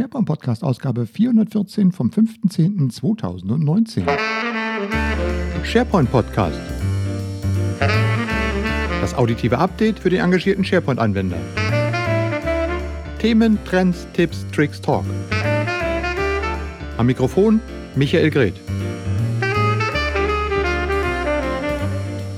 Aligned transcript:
SharePoint 0.00 0.26
Podcast 0.26 0.64
Ausgabe 0.64 1.04
414 1.04 1.92
vom 1.92 2.08
5.10.2019. 2.08 4.06
SharePoint 5.62 6.10
Podcast. 6.10 6.58
Das 9.02 9.14
auditive 9.14 9.58
Update 9.58 9.98
für 9.98 10.08
den 10.08 10.20
engagierten 10.20 10.64
SharePoint-Anwender. 10.64 11.36
Themen, 13.18 13.58
Trends, 13.66 14.06
Tipps, 14.14 14.46
Tricks, 14.52 14.80
Talk. 14.80 15.04
Am 16.96 17.04
Mikrofon 17.04 17.60
Michael 17.94 18.30
Greth. 18.30 18.58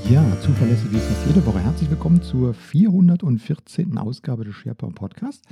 Ja, 0.09 0.21
zuverlässig 0.41 0.91
wie 0.91 0.97
fast 0.97 1.27
jede 1.27 1.45
Woche. 1.45 1.61
Herzlich 1.61 1.89
willkommen 1.89 2.21
zur 2.21 2.53
414. 2.53 3.97
Ausgabe 3.97 4.43
des 4.43 4.53
SharePoint 4.53 4.95
Podcasts. 4.95 5.47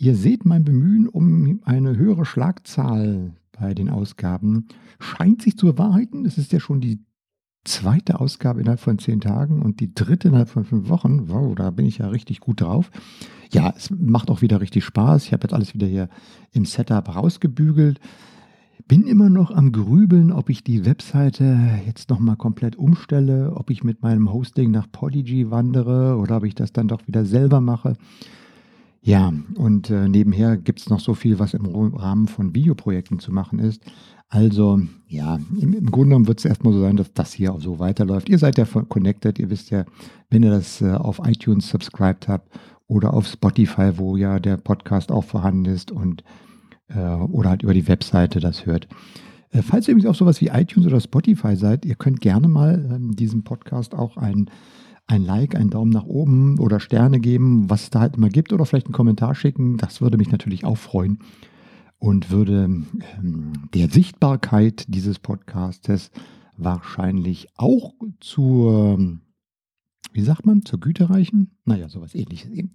Ihr 0.00 0.16
seht 0.16 0.46
mein 0.46 0.64
Bemühen 0.64 1.06
um 1.06 1.60
eine 1.64 1.94
höhere 1.94 2.24
Schlagzahl 2.24 3.34
bei 3.52 3.74
den 3.74 3.90
Ausgaben 3.90 4.66
scheint 4.98 5.42
sich 5.42 5.58
zu 5.58 5.66
bewahrheiten. 5.66 6.24
Es 6.24 6.38
ist 6.38 6.52
ja 6.54 6.58
schon 6.58 6.80
die 6.80 7.04
zweite 7.66 8.18
Ausgabe 8.18 8.62
innerhalb 8.62 8.80
von 8.80 8.98
zehn 8.98 9.20
Tagen 9.20 9.60
und 9.60 9.78
die 9.78 9.92
dritte 9.92 10.28
innerhalb 10.28 10.48
von 10.48 10.64
fünf 10.64 10.88
Wochen. 10.88 11.28
Wow, 11.28 11.54
da 11.54 11.70
bin 11.70 11.84
ich 11.84 11.98
ja 11.98 12.08
richtig 12.08 12.40
gut 12.40 12.62
drauf. 12.62 12.90
Ja, 13.52 13.74
es 13.76 13.90
macht 13.90 14.30
auch 14.30 14.40
wieder 14.40 14.62
richtig 14.62 14.84
Spaß. 14.84 15.26
Ich 15.26 15.34
habe 15.34 15.42
jetzt 15.42 15.52
alles 15.52 15.74
wieder 15.74 15.86
hier 15.86 16.08
im 16.50 16.64
Setup 16.64 17.14
rausgebügelt. 17.14 18.00
Bin 18.88 19.06
immer 19.06 19.28
noch 19.28 19.50
am 19.50 19.70
Grübeln, 19.70 20.32
ob 20.32 20.48
ich 20.48 20.64
die 20.64 20.86
Webseite 20.86 21.58
jetzt 21.84 22.08
nochmal 22.08 22.36
komplett 22.36 22.74
umstelle, 22.74 23.52
ob 23.54 23.68
ich 23.68 23.84
mit 23.84 24.00
meinem 24.00 24.32
Hosting 24.32 24.70
nach 24.70 24.90
Podigy 24.90 25.50
wandere 25.50 26.16
oder 26.16 26.38
ob 26.38 26.44
ich 26.44 26.54
das 26.54 26.72
dann 26.72 26.88
doch 26.88 27.06
wieder 27.06 27.26
selber 27.26 27.60
mache. 27.60 27.98
Ja, 29.02 29.32
und 29.54 29.88
äh, 29.88 30.08
nebenher 30.08 30.56
gibt 30.56 30.80
es 30.80 30.90
noch 30.90 31.00
so 31.00 31.14
viel, 31.14 31.38
was 31.38 31.54
im 31.54 31.66
Rahmen 31.66 32.28
von 32.28 32.54
Videoprojekten 32.54 33.18
zu 33.18 33.32
machen 33.32 33.58
ist. 33.58 33.82
Also, 34.28 34.80
ja, 35.08 35.40
im, 35.58 35.72
im 35.72 35.90
Grunde 35.90 36.10
genommen 36.10 36.28
wird 36.28 36.38
es 36.38 36.44
erstmal 36.44 36.72
so 36.72 36.80
sein, 36.80 36.96
dass 36.96 37.12
das 37.14 37.32
hier 37.32 37.52
auch 37.52 37.60
so 37.60 37.78
weiterläuft. 37.78 38.28
Ihr 38.28 38.38
seid 38.38 38.58
ja 38.58 38.64
connected, 38.64 39.38
ihr 39.38 39.50
wisst 39.50 39.70
ja, 39.70 39.84
wenn 40.28 40.42
ihr 40.42 40.50
das 40.50 40.82
äh, 40.82 40.92
auf 40.92 41.20
iTunes 41.24 41.68
subscribed 41.68 42.28
habt 42.28 42.48
oder 42.86 43.14
auf 43.14 43.26
Spotify, 43.26 43.92
wo 43.96 44.16
ja 44.16 44.38
der 44.38 44.56
Podcast 44.56 45.10
auch 45.10 45.24
vorhanden 45.24 45.64
ist 45.64 45.90
und 45.90 46.22
äh, 46.88 46.98
oder 46.98 47.50
halt 47.50 47.62
über 47.62 47.74
die 47.74 47.88
Webseite 47.88 48.38
das 48.38 48.66
hört. 48.66 48.86
Äh, 49.50 49.62
falls 49.62 49.88
ihr 49.88 49.92
übrigens 49.92 50.10
auch 50.10 50.18
sowas 50.18 50.40
wie 50.40 50.48
iTunes 50.48 50.86
oder 50.86 51.00
Spotify 51.00 51.56
seid, 51.56 51.84
ihr 51.84 51.94
könnt 51.94 52.20
gerne 52.20 52.48
mal 52.48 52.88
ähm, 52.92 53.16
diesem 53.16 53.44
Podcast 53.44 53.94
auch 53.94 54.16
ein 54.16 54.50
ein 55.10 55.24
Like, 55.24 55.56
einen 55.56 55.70
Daumen 55.70 55.90
nach 55.90 56.04
oben 56.04 56.58
oder 56.58 56.78
Sterne 56.78 57.20
geben, 57.20 57.68
was 57.68 57.84
es 57.84 57.90
da 57.90 58.00
halt 58.00 58.16
immer 58.16 58.28
gibt 58.28 58.52
oder 58.52 58.64
vielleicht 58.64 58.86
einen 58.86 58.94
Kommentar 58.94 59.34
schicken. 59.34 59.76
Das 59.76 60.00
würde 60.00 60.16
mich 60.16 60.30
natürlich 60.30 60.64
auch 60.64 60.78
freuen 60.78 61.18
und 61.98 62.30
würde 62.30 62.64
ähm, 62.64 63.52
der 63.74 63.88
Sichtbarkeit 63.88 64.86
dieses 64.88 65.18
Podcastes 65.18 66.10
wahrscheinlich 66.56 67.48
auch 67.56 67.94
zur, 68.20 68.98
wie 70.12 70.22
sagt 70.22 70.46
man, 70.46 70.64
zur 70.64 70.78
Güte 70.80 71.10
reichen. 71.10 71.50
Naja, 71.64 71.88
sowas 71.88 72.14
ähnliches 72.14 72.50
eben. 72.52 72.70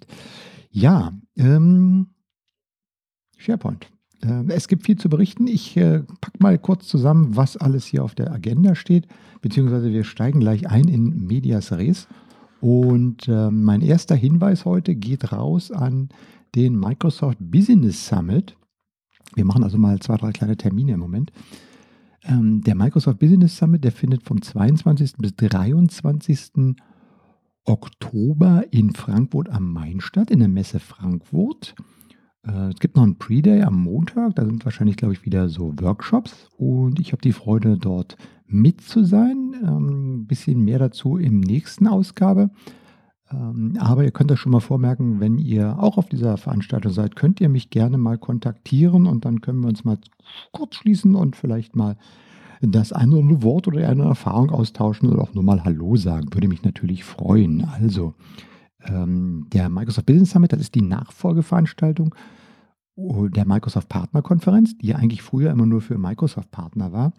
Ja, 0.70 1.14
ähm, 1.38 2.08
SharePoint. 3.38 3.88
Äh, 4.22 4.44
es 4.50 4.68
gibt 4.68 4.86
viel 4.86 4.98
zu 4.98 5.10
berichten. 5.10 5.48
Ich 5.48 5.78
äh, 5.78 6.02
packe 6.22 6.38
mal 6.40 6.58
kurz 6.58 6.88
zusammen, 6.88 7.36
was 7.36 7.56
alles 7.56 7.86
hier 7.86 8.04
auf 8.04 8.14
der 8.16 8.32
Agenda 8.32 8.76
steht, 8.76 9.08
beziehungsweise 9.42 9.92
wir 9.92 10.04
steigen 10.04 10.42
gleich 10.42 10.70
ein 10.70 10.88
in 10.88 11.26
Medias 11.26 11.72
Res. 11.72 12.08
Und 12.66 13.28
äh, 13.28 13.52
mein 13.52 13.82
erster 13.82 14.16
Hinweis 14.16 14.66
heute 14.66 14.96
geht 14.96 15.32
raus 15.32 15.70
an 15.70 16.10
den 16.56 16.80
Microsoft 16.80 17.38
Business 17.40 18.08
Summit. 18.08 18.58
Wir 19.36 19.46
machen 19.46 19.64
also 19.64 19.78
mal 19.78 20.00
zwei, 20.00 20.18
drei 20.18 20.32
kleine 20.32 20.58
Termine 20.58 20.94
im 20.94 21.00
Moment. 21.00 21.32
Ähm, 22.24 22.62
der 22.62 22.74
Microsoft 22.74 23.20
Business 23.20 23.56
Summit, 23.56 23.84
der 23.84 23.92
findet 23.92 24.24
vom 24.24 24.42
22. 24.42 25.14
bis 25.20 25.36
23. 25.36 26.76
Oktober 27.66 28.64
in 28.72 28.94
Frankfurt 28.94 29.48
am 29.50 29.72
Main 29.72 30.02
statt, 30.02 30.32
in 30.32 30.40
der 30.40 30.48
Messe 30.48 30.80
Frankfurt. 30.80 31.76
Äh, 32.48 32.70
es 32.70 32.80
gibt 32.80 32.96
noch 32.96 33.04
einen 33.04 33.18
Pre-Day 33.18 33.64
am 33.64 33.82
Montag, 33.82 34.36
da 34.36 34.46
sind 34.46 34.64
wahrscheinlich, 34.66 34.98
glaube 34.98 35.14
ich, 35.14 35.26
wieder 35.26 35.50
so 35.50 35.74
Workshops 35.80 36.50
und 36.58 37.00
ich 37.00 37.12
habe 37.12 37.22
die 37.22 37.34
Freude, 37.34 37.78
dort 37.78 38.18
mit 38.48 38.82
zu 38.82 39.04
sein. 39.04 39.56
Ein 39.62 39.68
ähm, 39.68 40.26
bisschen 40.28 40.62
mehr 40.62 40.80
dazu 40.80 41.18
im 41.18 41.40
nächsten 41.40 41.88
Ausgabe. 41.88 42.52
Ähm, 43.32 43.78
aber 43.80 44.04
ihr 44.04 44.12
könnt 44.12 44.32
das 44.32 44.40
schon 44.40 44.52
mal 44.52 44.60
vormerken, 44.60 45.20
wenn 45.20 45.38
ihr 45.38 45.80
auch 45.80 45.98
auf 45.98 46.08
dieser 46.08 46.38
Veranstaltung 46.38 46.92
seid, 46.92 47.16
könnt 47.16 47.42
ihr 47.42 47.50
mich 47.50 47.70
gerne 47.70 47.98
mal 47.98 48.18
kontaktieren 48.18 49.08
und 49.08 49.26
dann 49.26 49.42
können 49.42 49.62
wir 49.62 49.70
uns 49.70 49.84
mal 49.84 49.98
kurz 50.52 50.76
schließen 50.76 51.16
und 51.16 51.36
vielleicht 51.36 51.76
mal 51.76 51.98
das 52.62 52.94
eine 52.94 53.12
oder 53.14 53.22
andere 53.22 53.44
Wort 53.44 53.68
oder 53.68 53.88
eine 53.88 54.04
Erfahrung 54.04 54.50
austauschen 54.50 55.10
oder 55.10 55.22
auch 55.22 55.34
nur 55.34 55.44
mal 55.44 55.64
Hallo 55.64 55.96
sagen. 55.96 56.34
Würde 56.34 56.48
mich 56.48 56.64
natürlich 56.64 57.04
freuen. 57.04 57.66
Also, 57.66 58.14
ähm, 58.88 59.48
der 59.52 59.70
Microsoft 59.70 60.06
Business 60.06 60.32
Summit, 60.32 60.54
das 60.54 60.62
ist 60.62 60.76
die 60.76 60.82
Nachfolgeveranstaltung 60.82 62.14
der 62.98 63.46
Microsoft 63.46 63.90
Partnerkonferenz, 63.90 64.78
die 64.78 64.88
ja 64.88 64.96
eigentlich 64.96 65.22
früher 65.22 65.52
immer 65.52 65.66
nur 65.66 65.82
für 65.82 65.98
Microsoft 65.98 66.52
Partner 66.52 66.94
war. 66.94 67.14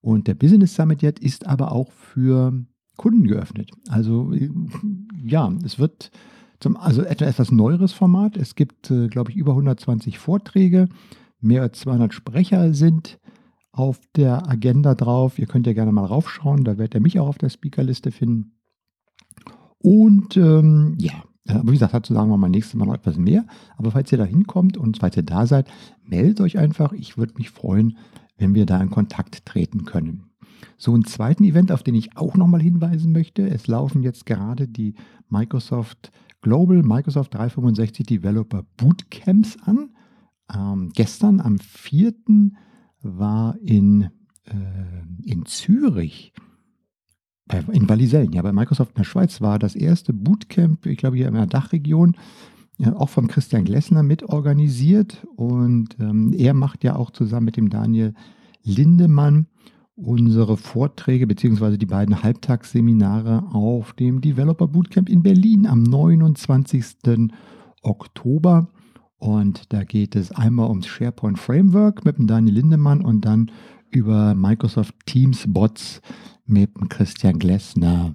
Und 0.00 0.26
der 0.26 0.34
Business 0.34 0.74
Summit 0.74 1.00
jetzt 1.02 1.20
ist 1.20 1.46
aber 1.46 1.70
auch 1.70 1.92
für 1.92 2.52
Kunden 2.96 3.26
geöffnet. 3.26 3.70
Also 3.88 4.32
ja, 5.22 5.52
es 5.64 5.78
wird 5.78 6.10
zum, 6.58 6.76
also 6.76 7.02
etwas 7.02 7.52
neueres 7.52 7.92
Format. 7.92 8.36
Es 8.36 8.54
gibt, 8.54 8.90
äh, 8.90 9.08
glaube 9.08 9.30
ich, 9.30 9.36
über 9.36 9.52
120 9.52 10.18
Vorträge. 10.18 10.88
Mehr 11.40 11.62
als 11.62 11.80
200 11.80 12.12
Sprecher 12.12 12.74
sind 12.74 13.18
auf 13.72 14.00
der 14.16 14.48
Agenda 14.48 14.94
drauf. 14.94 15.38
Ihr 15.38 15.46
könnt 15.46 15.66
ja 15.66 15.72
gerne 15.72 15.92
mal 15.92 16.04
raufschauen. 16.04 16.64
Da 16.64 16.78
werdet 16.78 16.94
ihr 16.94 17.00
mich 17.00 17.18
auch 17.18 17.28
auf 17.28 17.38
der 17.38 17.48
Speakerliste 17.48 18.10
finden. 18.10 18.52
Und 19.82 20.36
ähm, 20.36 20.96
ja, 20.98 21.12
aber 21.48 21.68
wie 21.68 21.72
gesagt, 21.72 21.94
dazu 21.94 22.14
sagen 22.14 22.30
wir 22.30 22.36
mal 22.36 22.48
nächstes 22.48 22.74
Mal 22.74 22.86
noch 22.86 22.94
etwas 22.94 23.16
mehr. 23.16 23.44
Aber 23.76 23.90
falls 23.90 24.12
ihr 24.12 24.18
da 24.18 24.24
hinkommt 24.24 24.76
und 24.76 24.98
falls 24.98 25.16
ihr 25.16 25.24
da 25.24 25.46
seid, 25.46 25.68
meldet 26.04 26.40
euch 26.40 26.58
einfach. 26.58 26.92
Ich 26.92 27.18
würde 27.18 27.34
mich 27.36 27.50
freuen, 27.50 27.96
wenn 28.36 28.54
wir 28.54 28.66
da 28.66 28.80
in 28.80 28.90
Kontakt 28.90 29.44
treten 29.44 29.84
können. 29.84 30.24
So 30.78 30.94
einen 30.94 31.04
zweiten 31.04 31.44
Event, 31.44 31.72
auf 31.72 31.82
den 31.82 31.94
ich 31.94 32.16
auch 32.16 32.36
nochmal 32.36 32.62
hinweisen 32.62 33.12
möchte. 33.12 33.48
Es 33.48 33.66
laufen 33.66 34.02
jetzt 34.02 34.26
gerade 34.26 34.68
die 34.68 34.94
Microsoft 35.28 36.12
Global 36.42 36.82
Microsoft 36.82 37.34
365 37.34 38.04
Developer 38.06 38.64
Bootcamps 38.76 39.56
an. 39.64 39.90
Ähm, 40.52 40.90
gestern 40.94 41.40
am 41.40 41.58
4. 41.58 42.12
war 43.00 43.56
in, 43.62 44.10
äh, 44.44 45.24
in 45.24 45.46
Zürich 45.46 46.32
in 47.72 47.88
Wallisellen, 47.88 48.32
ja, 48.32 48.42
bei 48.42 48.52
Microsoft 48.52 48.92
in 48.92 49.02
der 49.02 49.04
Schweiz 49.04 49.40
war 49.40 49.58
das 49.58 49.74
erste 49.74 50.12
Bootcamp, 50.12 50.86
ich 50.86 50.98
glaube 50.98 51.16
hier 51.16 51.28
in 51.28 51.34
der 51.34 51.46
Dachregion, 51.46 52.16
ja, 52.78 52.94
auch 52.96 53.08
vom 53.08 53.28
Christian 53.28 53.64
Glessner 53.64 54.02
mitorganisiert. 54.02 55.26
Und 55.36 55.96
ähm, 56.00 56.32
er 56.36 56.54
macht 56.54 56.84
ja 56.84 56.96
auch 56.96 57.10
zusammen 57.10 57.46
mit 57.46 57.56
dem 57.56 57.70
Daniel 57.70 58.14
Lindemann 58.62 59.46
unsere 59.94 60.56
Vorträge 60.56 61.26
bzw. 61.26 61.76
die 61.76 61.86
beiden 61.86 62.22
Halbtagsseminare 62.22 63.44
auf 63.52 63.92
dem 63.92 64.20
Developer 64.20 64.66
Bootcamp 64.66 65.08
in 65.08 65.22
Berlin 65.22 65.66
am 65.66 65.82
29. 65.82 66.84
Oktober. 67.82 68.68
Und 69.18 69.72
da 69.72 69.84
geht 69.84 70.16
es 70.16 70.32
einmal 70.32 70.68
ums 70.68 70.86
SharePoint 70.86 71.38
Framework 71.38 72.04
mit 72.04 72.18
dem 72.18 72.26
Daniel 72.26 72.54
Lindemann 72.56 73.02
und 73.02 73.24
dann 73.24 73.52
über 73.92 74.34
Microsoft 74.34 74.94
Teams 75.06 75.44
Bots 75.46 76.00
mit 76.46 76.70
Christian 76.88 77.38
Glessner. 77.38 78.14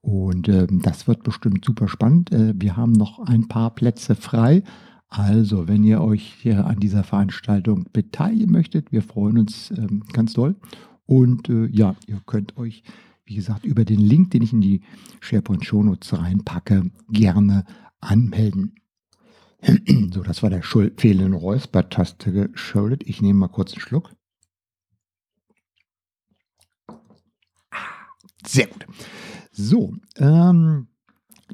Und 0.00 0.48
äh, 0.48 0.66
das 0.70 1.08
wird 1.08 1.22
bestimmt 1.22 1.64
super 1.64 1.88
spannend. 1.88 2.30
Äh, 2.32 2.54
wir 2.56 2.76
haben 2.76 2.92
noch 2.92 3.20
ein 3.20 3.48
paar 3.48 3.74
Plätze 3.74 4.14
frei. 4.14 4.62
Also, 5.08 5.68
wenn 5.68 5.84
ihr 5.84 6.00
euch 6.00 6.34
hier 6.40 6.66
an 6.66 6.80
dieser 6.80 7.04
Veranstaltung 7.04 7.86
beteiligen 7.92 8.52
möchtet, 8.52 8.92
wir 8.92 9.02
freuen 9.02 9.38
uns 9.38 9.70
ähm, 9.70 10.02
ganz 10.12 10.34
doll. 10.34 10.56
Und 11.06 11.48
äh, 11.48 11.66
ja, 11.66 11.96
ihr 12.06 12.20
könnt 12.26 12.56
euch, 12.56 12.82
wie 13.24 13.36
gesagt, 13.36 13.64
über 13.64 13.84
den 13.84 14.00
Link, 14.00 14.32
den 14.32 14.42
ich 14.42 14.52
in 14.52 14.60
die 14.60 14.82
SharePoint 15.20 15.64
Shownotes 15.64 16.18
reinpacke, 16.18 16.90
gerne 17.10 17.64
anmelden. 18.00 18.74
so, 20.12 20.22
das 20.22 20.42
war 20.42 20.50
der 20.50 20.62
fehlenden 20.62 21.32
Räusper-Taste 21.32 22.32
geschuldet. 22.32 23.04
Ich 23.06 23.22
nehme 23.22 23.38
mal 23.38 23.48
kurz 23.48 23.72
einen 23.72 23.80
Schluck. 23.80 24.10
Sehr 28.46 28.66
gut. 28.66 28.86
So, 29.52 29.94
ähm, 30.18 30.88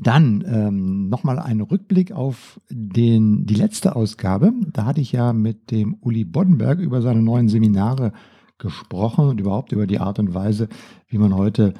dann 0.01 0.45
ähm, 0.47 1.09
nochmal 1.09 1.39
ein 1.39 1.61
Rückblick 1.61 2.13
auf 2.13 2.61
den, 2.71 3.45
die 3.47 3.55
letzte 3.55 3.97
Ausgabe. 3.97 4.53
Da 4.73 4.87
hatte 4.87 5.01
ich 5.01 5.13
ja 5.13 5.33
mit 5.33 5.71
dem 5.71 5.97
Uli 6.01 6.25
Boddenberg 6.25 6.79
über 6.79 7.03
seine 7.03 7.23
neuen 7.23 7.49
Seminare 7.49 8.13
gesprochen 8.59 9.29
und 9.29 9.41
überhaupt 9.41 9.73
über 9.73 9.87
die 9.87 9.99
Art 9.99 10.19
und 10.19 10.35
Weise, 10.35 10.69
wie 11.09 11.19
man 11.19 11.35
heute 11.35 11.75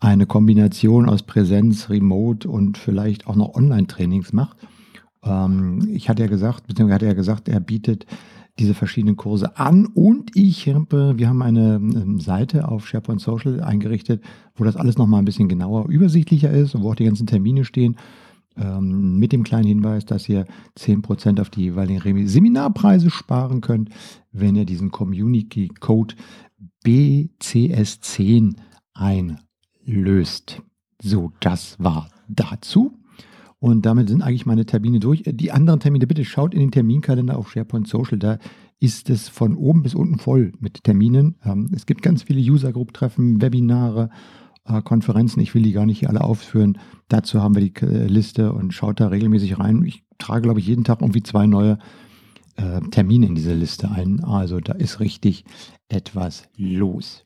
eine 0.00 0.26
Kombination 0.26 1.08
aus 1.08 1.22
Präsenz, 1.22 1.88
Remote 1.88 2.48
und 2.48 2.76
vielleicht 2.76 3.26
auch 3.26 3.36
noch 3.36 3.54
Online-Trainings 3.54 4.32
macht. 4.32 4.58
Ähm, 5.24 5.88
ich 5.90 6.08
hatte 6.08 6.22
ja 6.22 6.28
gesagt, 6.28 6.66
beziehungsweise 6.66 6.94
hat 6.94 7.02
er 7.02 7.14
gesagt, 7.14 7.48
er 7.48 7.60
bietet 7.60 8.06
diese 8.58 8.74
verschiedenen 8.74 9.16
Kurse 9.16 9.56
an 9.58 9.86
und 9.86 10.36
ich 10.36 10.66
wir 10.66 11.28
haben 11.28 11.42
eine 11.42 11.74
ähm, 11.74 12.20
Seite 12.20 12.68
auf 12.68 12.86
SharePoint 12.86 13.20
Social 13.20 13.60
eingerichtet, 13.60 14.22
wo 14.54 14.64
das 14.64 14.76
alles 14.76 14.96
nochmal 14.96 15.20
ein 15.20 15.24
bisschen 15.24 15.48
genauer 15.48 15.88
übersichtlicher 15.88 16.50
ist 16.50 16.74
und 16.74 16.82
wo 16.82 16.90
auch 16.90 16.94
die 16.94 17.04
ganzen 17.04 17.26
Termine 17.26 17.64
stehen. 17.64 17.96
Ähm, 18.56 19.18
mit 19.18 19.32
dem 19.32 19.42
kleinen 19.42 19.66
Hinweis, 19.66 20.04
dass 20.06 20.28
ihr 20.28 20.46
10% 20.78 21.40
auf 21.40 21.50
die 21.50 21.62
jeweiligen 21.62 22.28
Seminarpreise 22.28 23.10
sparen 23.10 23.60
könnt, 23.60 23.90
wenn 24.30 24.54
ihr 24.54 24.64
diesen 24.64 24.92
Community 24.92 25.68
Code 25.80 26.14
BCS10 26.84 28.54
einlöst. 28.92 30.62
So, 31.02 31.32
das 31.40 31.76
war 31.80 32.08
dazu. 32.28 32.92
Und 33.64 33.86
damit 33.86 34.10
sind 34.10 34.20
eigentlich 34.20 34.44
meine 34.44 34.66
Termine 34.66 35.00
durch. 35.00 35.22
Die 35.24 35.50
anderen 35.50 35.80
Termine, 35.80 36.06
bitte 36.06 36.26
schaut 36.26 36.52
in 36.52 36.60
den 36.60 36.70
Terminkalender 36.70 37.38
auf 37.38 37.50
SharePoint 37.50 37.88
Social. 37.88 38.18
Da 38.18 38.36
ist 38.78 39.08
es 39.08 39.30
von 39.30 39.56
oben 39.56 39.82
bis 39.82 39.94
unten 39.94 40.18
voll 40.18 40.52
mit 40.60 40.84
Terminen. 40.84 41.36
Ähm, 41.42 41.70
es 41.74 41.86
gibt 41.86 42.02
ganz 42.02 42.24
viele 42.24 42.42
User-Group-Treffen, 42.42 43.40
Webinare, 43.40 44.10
äh, 44.66 44.82
Konferenzen. 44.82 45.40
Ich 45.40 45.54
will 45.54 45.62
die 45.62 45.72
gar 45.72 45.86
nicht 45.86 46.00
hier 46.00 46.10
alle 46.10 46.20
aufführen. 46.20 46.76
Dazu 47.08 47.40
haben 47.40 47.54
wir 47.54 47.62
die 47.62 47.74
äh, 47.80 48.06
Liste 48.06 48.52
und 48.52 48.74
schaut 48.74 49.00
da 49.00 49.08
regelmäßig 49.08 49.58
rein. 49.58 49.82
Ich 49.86 50.04
trage, 50.18 50.42
glaube 50.42 50.60
ich, 50.60 50.66
jeden 50.66 50.84
Tag 50.84 51.00
irgendwie 51.00 51.22
zwei 51.22 51.46
neue 51.46 51.78
äh, 52.56 52.82
Termine 52.90 53.24
in 53.24 53.34
diese 53.34 53.54
Liste 53.54 53.90
ein. 53.90 54.22
Also 54.22 54.60
da 54.60 54.74
ist 54.74 55.00
richtig 55.00 55.46
etwas 55.88 56.50
los. 56.58 57.23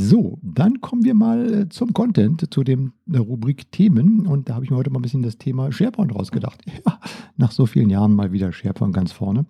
So, 0.00 0.38
dann 0.42 0.80
kommen 0.80 1.04
wir 1.04 1.14
mal 1.14 1.52
äh, 1.52 1.68
zum 1.70 1.92
Content, 1.92 2.54
zu 2.54 2.62
dem 2.62 2.92
der 3.06 3.20
Rubrik 3.20 3.72
Themen. 3.72 4.28
Und 4.28 4.48
da 4.48 4.54
habe 4.54 4.64
ich 4.64 4.70
mir 4.70 4.76
heute 4.76 4.90
mal 4.90 5.00
ein 5.00 5.02
bisschen 5.02 5.24
das 5.24 5.38
Thema 5.38 5.72
SharePoint 5.72 6.14
rausgedacht. 6.14 6.62
Ja, 6.86 7.00
nach 7.36 7.50
so 7.50 7.66
vielen 7.66 7.90
Jahren 7.90 8.14
mal 8.14 8.30
wieder 8.30 8.52
SharePoint 8.52 8.94
ganz 8.94 9.10
vorne. 9.10 9.46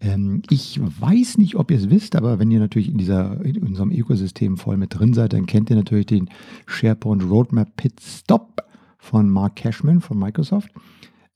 Ähm, 0.00 0.42
ich 0.50 0.80
weiß 0.80 1.38
nicht, 1.38 1.54
ob 1.54 1.70
ihr 1.70 1.76
es 1.76 1.88
wisst, 1.88 2.16
aber 2.16 2.40
wenn 2.40 2.50
ihr 2.50 2.58
natürlich 2.58 2.90
in, 2.90 2.98
dieser, 2.98 3.44
in 3.44 3.62
unserem 3.62 3.92
Ökosystem 3.92 4.56
voll 4.56 4.76
mit 4.76 4.98
drin 4.98 5.14
seid, 5.14 5.32
dann 5.32 5.46
kennt 5.46 5.70
ihr 5.70 5.76
natürlich 5.76 6.06
den 6.06 6.30
SharePoint 6.66 7.22
Roadmap 7.22 7.76
Pit 7.76 8.00
Stop 8.00 8.62
von 8.98 9.30
Mark 9.30 9.54
Cashman 9.54 10.00
von 10.00 10.18
Microsoft. 10.18 10.70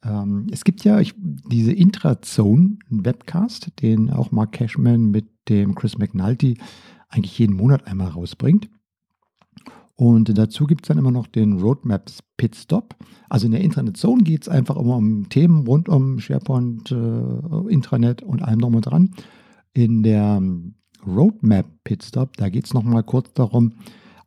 Ähm, 0.04 0.48
es 0.50 0.64
gibt 0.64 0.82
ja 0.82 0.98
ich, 0.98 1.14
diese 1.16 1.72
Intrazone 1.72 2.78
Webcast, 2.88 3.70
den 3.80 4.10
auch 4.10 4.32
Mark 4.32 4.50
Cashman 4.50 5.12
mit 5.12 5.26
dem 5.48 5.76
Chris 5.76 5.98
McNulty 5.98 6.56
eigentlich 7.10 7.38
jeden 7.38 7.56
Monat 7.56 7.86
einmal 7.86 8.08
rausbringt. 8.08 8.68
Und 9.96 10.38
dazu 10.38 10.66
gibt 10.66 10.84
es 10.84 10.88
dann 10.88 10.96
immer 10.96 11.10
noch 11.10 11.26
den 11.26 11.60
Roadmaps 11.60 12.20
Pitstop. 12.38 12.96
Also 13.28 13.44
in 13.44 13.52
der 13.52 13.60
Intranet 13.60 13.98
Zone 13.98 14.22
geht 14.22 14.42
es 14.42 14.48
einfach 14.48 14.76
immer 14.76 14.96
um 14.96 15.28
Themen 15.28 15.66
rund 15.66 15.90
um 15.90 16.18
SharePoint, 16.18 16.90
äh, 16.90 17.70
Intranet 17.70 18.22
und 18.22 18.42
allem 18.42 18.60
drum 18.60 18.76
und 18.76 18.86
dran. 18.86 19.10
In 19.74 20.02
der 20.02 20.38
ähm, 20.38 20.76
Roadmap 21.06 21.66
Pitstop, 21.84 22.38
da 22.38 22.48
geht 22.48 22.64
es 22.64 22.72
nochmal 22.72 23.02
kurz 23.02 23.34
darum, 23.34 23.74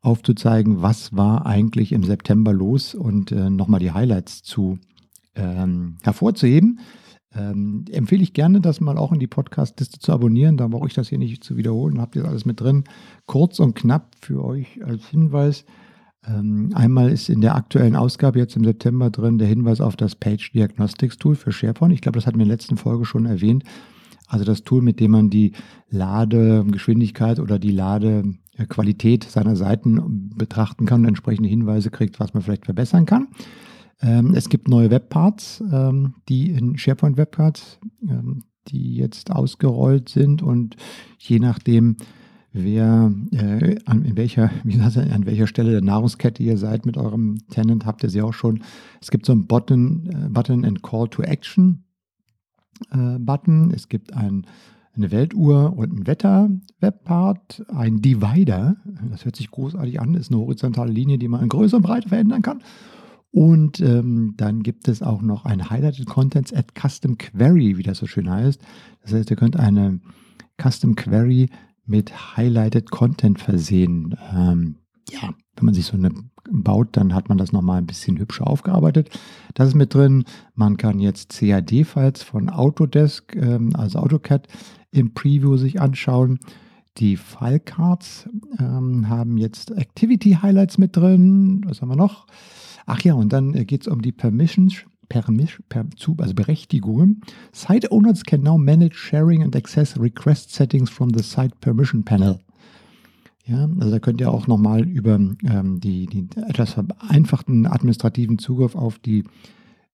aufzuzeigen, 0.02 0.84
was 0.84 1.16
war 1.16 1.48
eigentlich 1.48 1.92
im 1.92 2.04
September 2.04 2.54
los 2.54 2.94
und 2.94 3.32
äh, 3.32 3.50
nochmal 3.50 3.80
die 3.80 3.94
Highlights 3.94 4.44
zu 4.44 4.78
ähm, 5.36 5.98
hervorzuheben. 6.04 6.82
Ähm, 7.36 7.86
empfehle 7.92 8.24
ich 8.24 8.34
gerne, 8.34 8.62
das 8.62 8.80
mal 8.80 8.98
auch 8.98 9.12
in 9.12 9.20
die 9.20 9.28
Podcast-Liste 9.28 10.00
zu 10.00 10.12
abonnieren. 10.12 10.58
Da 10.58 10.68
brauche 10.68 10.88
ich 10.88 10.94
das 10.94 11.10
hier 11.10 11.18
nicht 11.18 11.44
zu 11.44 11.58
wiederholen. 11.58 12.00
Habt 12.00 12.16
ihr 12.16 12.26
alles 12.26 12.46
mit 12.46 12.60
drin. 12.62 12.84
Kurz 13.26 13.60
und 13.60 13.76
knapp 13.76 14.16
für 14.20 14.44
euch 14.44 14.84
als 14.86 15.08
Hinweis. 15.08 15.66
Ähm, 16.26 16.72
einmal 16.74 17.12
ist 17.12 17.30
in 17.30 17.42
der 17.42 17.56
aktuellen 17.56 17.96
Ausgabe 17.96 18.40
jetzt 18.40 18.56
im 18.56 18.64
September 18.64 19.10
drin 19.10 19.40
der 19.40 19.48
Hinweis 19.48 19.82
auf 19.82 19.96
das 19.96 20.16
Page 20.16 20.52
Diagnostics 20.52 21.18
Tool 21.18 21.36
für 21.36 21.52
SharePoint. 21.52 21.94
Ich 21.94 22.02
glaube, 22.02 22.18
das 22.18 22.28
hatten 22.28 22.38
wir 22.38 22.44
in 22.44 22.50
der 22.50 22.58
letzten 22.58 22.78
Folge 22.78 23.06
schon 23.06 23.26
erwähnt. 23.26 23.64
Also 24.28 24.46
das 24.46 24.64
Tool, 24.64 24.82
mit 24.82 25.00
dem 25.00 25.12
man 25.12 25.30
die 25.30 25.52
Ladegeschwindigkeit 25.90 27.40
oder 27.40 27.60
die 27.60 27.72
Ladequalität 27.72 29.26
seiner 29.26 29.56
Seiten 29.56 30.32
betrachten 30.36 30.86
kann 30.86 31.02
und 31.02 31.08
entsprechende 31.08 31.50
Hinweise 31.50 31.92
kriegt, 31.92 32.20
was 32.20 32.34
man 32.34 32.42
vielleicht 32.42 32.66
verbessern 32.66 33.06
kann. 33.06 33.28
Ähm, 34.04 34.34
es 34.36 34.50
gibt 34.50 34.68
neue 34.68 34.92
Webparts, 34.92 35.64
ähm, 35.72 36.16
die 36.28 36.52
in 36.52 36.78
SharePoint 36.78 37.18
Webparts, 37.18 37.80
ähm, 38.08 38.44
die 38.68 38.96
jetzt 38.96 39.32
ausgerollt 39.32 40.10
sind 40.10 40.42
und 40.42 40.76
je 41.20 41.40
nachdem, 41.40 41.96
wer 42.52 43.14
äh, 43.32 43.78
an, 43.86 44.04
in 44.04 44.18
welcher, 44.18 44.52
wie 44.64 44.74
gesagt, 44.74 44.98
an 44.98 45.26
welcher 45.26 45.48
Stelle 45.48 45.72
der 45.72 45.82
Nahrungskette 45.82 46.44
ihr 46.44 46.58
seid 46.58 46.86
mit 46.86 46.98
eurem 46.98 47.40
Tenant, 47.50 47.86
habt 47.86 48.04
ihr 48.04 48.10
sie 48.10 48.22
auch 48.22 48.34
schon. 48.34 48.64
Es 49.02 49.10
gibt 49.10 49.26
so 49.26 49.32
einen 49.32 49.48
Button, 49.48 50.10
äh, 50.10 50.30
Button 50.30 50.66
and 50.66 50.84
Call 50.84 51.08
to 51.08 51.24
Action 51.24 51.86
äh, 52.92 53.18
Button. 53.20 53.72
Es 53.72 53.88
gibt 53.88 54.14
ein, 54.14 54.46
eine 54.96 55.12
Weltuhr 55.12 55.78
und 55.78 55.94
ein 55.94 56.08
Wetter-Webpart, 56.08 57.64
ein 57.70 58.02
Divider. 58.02 58.76
Das 59.10 59.24
hört 59.24 59.38
sich 59.38 59.50
großartig 59.50 60.02
an, 60.02 60.14
ist 60.16 60.30
eine 60.30 60.42
horizontale 60.42 60.92
Linie, 60.92 61.18
die 61.18 61.30
man 61.30 61.42
in 61.42 61.50
Größe 61.50 61.78
und 61.78 61.84
Breite 61.84 62.10
verändern 62.10 62.42
kann. 62.42 62.62
Und 63.34 63.80
ähm, 63.80 64.36
dann 64.38 64.62
gibt 64.62 64.88
es 64.88 65.02
auch 65.02 65.24
noch 65.24 65.46
ein 65.46 65.72
Highlighted 65.72 66.06
Contents 66.06 66.54
at 66.54 66.74
Custom 66.80 67.18
Query, 67.18 67.78
wie 67.78 67.84
das 67.84 67.98
so 67.98 68.06
schön 68.06 68.30
heißt. 68.30 68.62
Das 69.02 69.12
heißt, 69.12 69.32
ihr 69.32 69.36
könnt 69.36 69.58
eine 69.58 70.00
Custom 70.62 70.96
Query 70.96 71.50
mit 71.84 72.38
Highlighted 72.38 72.92
Content 72.92 73.40
versehen. 73.40 74.16
Ähm, 74.32 74.76
ja, 75.10 75.34
wenn 75.56 75.66
man 75.66 75.74
sich 75.74 75.88
so 75.88 75.98
eine 75.98 76.12
baut, 76.52 76.90
dann 76.92 77.16
hat 77.16 77.28
man 77.28 77.40
das 77.40 77.52
nochmal 77.52 77.80
ein 77.80 77.88
bisschen 77.88 78.20
hübscher 78.20 78.46
aufgearbeitet. 78.46 79.10
Das 79.56 79.70
ist 79.70 79.76
mit 79.76 79.96
drin. 79.96 80.26
Man 80.54 80.78
kann 80.78 81.00
jetzt 81.00 81.30
CAD-Files 81.40 82.22
von 82.22 82.52
Autodesk, 82.52 83.36
ähm, 83.36 83.76
also 83.76 83.98
AutoCAD, 83.98 84.48
im 84.92 85.16
Preview 85.16 85.58
sich 85.58 85.82
anschauen. 85.82 86.38
Die 86.98 87.18
Filecards 87.18 88.30
ähm, 88.60 89.10
haben 89.10 89.38
jetzt 89.38 89.72
Activity 89.72 90.38
Highlights 90.40 90.78
mit 90.78 90.96
drin. 90.96 91.64
Was 91.66 91.82
haben 91.82 91.90
wir 91.90 91.96
noch? 91.96 92.28
Ach 92.86 93.02
ja, 93.02 93.14
und 93.14 93.34
dann 93.34 93.54
äh, 93.54 93.66
geht 93.66 93.82
es 93.82 93.88
um 93.88 94.02
die 94.02 94.12
Permissions, 94.12 94.84
Permis, 95.10 95.62
per, 95.70 95.86
also 96.18 96.34
Berechtigungen. 96.34 97.22
Site 97.52 97.92
owners 97.92 98.24
can 98.24 98.42
now 98.42 98.58
manage 98.58 98.96
sharing 98.96 99.44
and 99.44 99.56
access 99.56 100.00
request 100.00 100.54
settings 100.54 100.90
from 100.90 101.12
the 101.14 101.24
Site 101.24 101.56
Permission 101.62 102.04
Panel. 102.04 102.40
Ja, 103.46 103.68
also 103.80 103.92
da 103.92 104.00
könnt 104.00 104.22
ihr 104.22 104.32
auch 104.32 104.48
nochmal 104.48 104.88
über 104.88 105.16
ähm, 105.16 105.80
die, 105.82 106.06
die 106.06 106.28
etwas 106.48 106.74
vereinfachten 106.74 107.68
administrativen 107.68 108.38
Zugriff 108.38 108.76
auf 108.76 109.00
die 109.00 109.26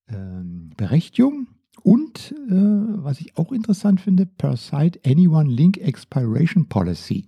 ähm, 0.07 0.69
Berechtigung 0.77 1.47
und 1.81 2.33
äh, 2.49 2.53
was 2.53 3.19
ich 3.19 3.37
auch 3.37 3.51
interessant 3.51 4.01
finde, 4.01 4.25
per 4.25 4.55
Site 4.55 4.99
Anyone 5.05 5.49
Link 5.49 5.77
Expiration 5.77 6.67
Policy. 6.67 7.25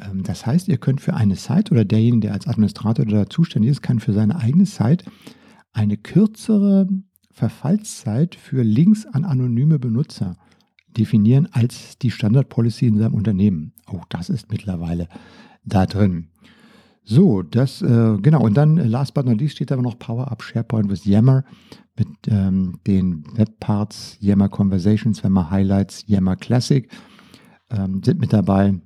Ähm, 0.00 0.22
das 0.22 0.46
heißt, 0.46 0.68
ihr 0.68 0.78
könnt 0.78 1.00
für 1.00 1.14
eine 1.14 1.36
Site 1.36 1.72
oder 1.72 1.84
derjenige, 1.84 2.28
der 2.28 2.34
als 2.34 2.46
Administrator 2.46 3.04
da 3.06 3.28
zuständig 3.28 3.70
ist, 3.70 3.82
kann 3.82 4.00
für 4.00 4.12
seine 4.12 4.36
eigene 4.36 4.66
Site 4.66 5.04
eine 5.72 5.96
kürzere 5.96 6.88
Verfallszeit 7.30 8.34
für 8.34 8.62
Links 8.62 9.06
an 9.06 9.24
anonyme 9.24 9.78
Benutzer 9.78 10.36
definieren 10.96 11.48
als 11.50 11.98
die 11.98 12.12
Standard-Policy 12.12 12.86
in 12.86 12.98
seinem 12.98 13.14
Unternehmen. 13.14 13.72
Auch 13.86 14.04
das 14.08 14.30
ist 14.30 14.50
mittlerweile 14.50 15.08
da 15.64 15.86
drin. 15.86 16.28
So, 17.02 17.42
das, 17.42 17.82
äh, 17.82 18.16
genau, 18.22 18.42
und 18.42 18.56
dann 18.56 18.78
äh, 18.78 18.86
last 18.86 19.12
but 19.12 19.26
not 19.26 19.38
least 19.38 19.56
steht 19.56 19.72
aber 19.72 19.82
noch 19.82 19.98
Power 19.98 20.30
Up 20.30 20.42
SharePoint 20.42 20.88
with 20.88 21.04
Yammer 21.04 21.44
mit 21.98 22.08
ähm, 22.28 22.80
den 22.86 23.24
Webparts, 23.36 24.16
Yammer 24.20 24.48
Conversations, 24.48 25.20
Yammer 25.22 25.50
Highlights, 25.50 26.04
Yammer 26.06 26.36
Classic 26.36 26.88
ähm, 27.70 28.02
sind 28.02 28.20
mit 28.20 28.32
dabei. 28.32 28.80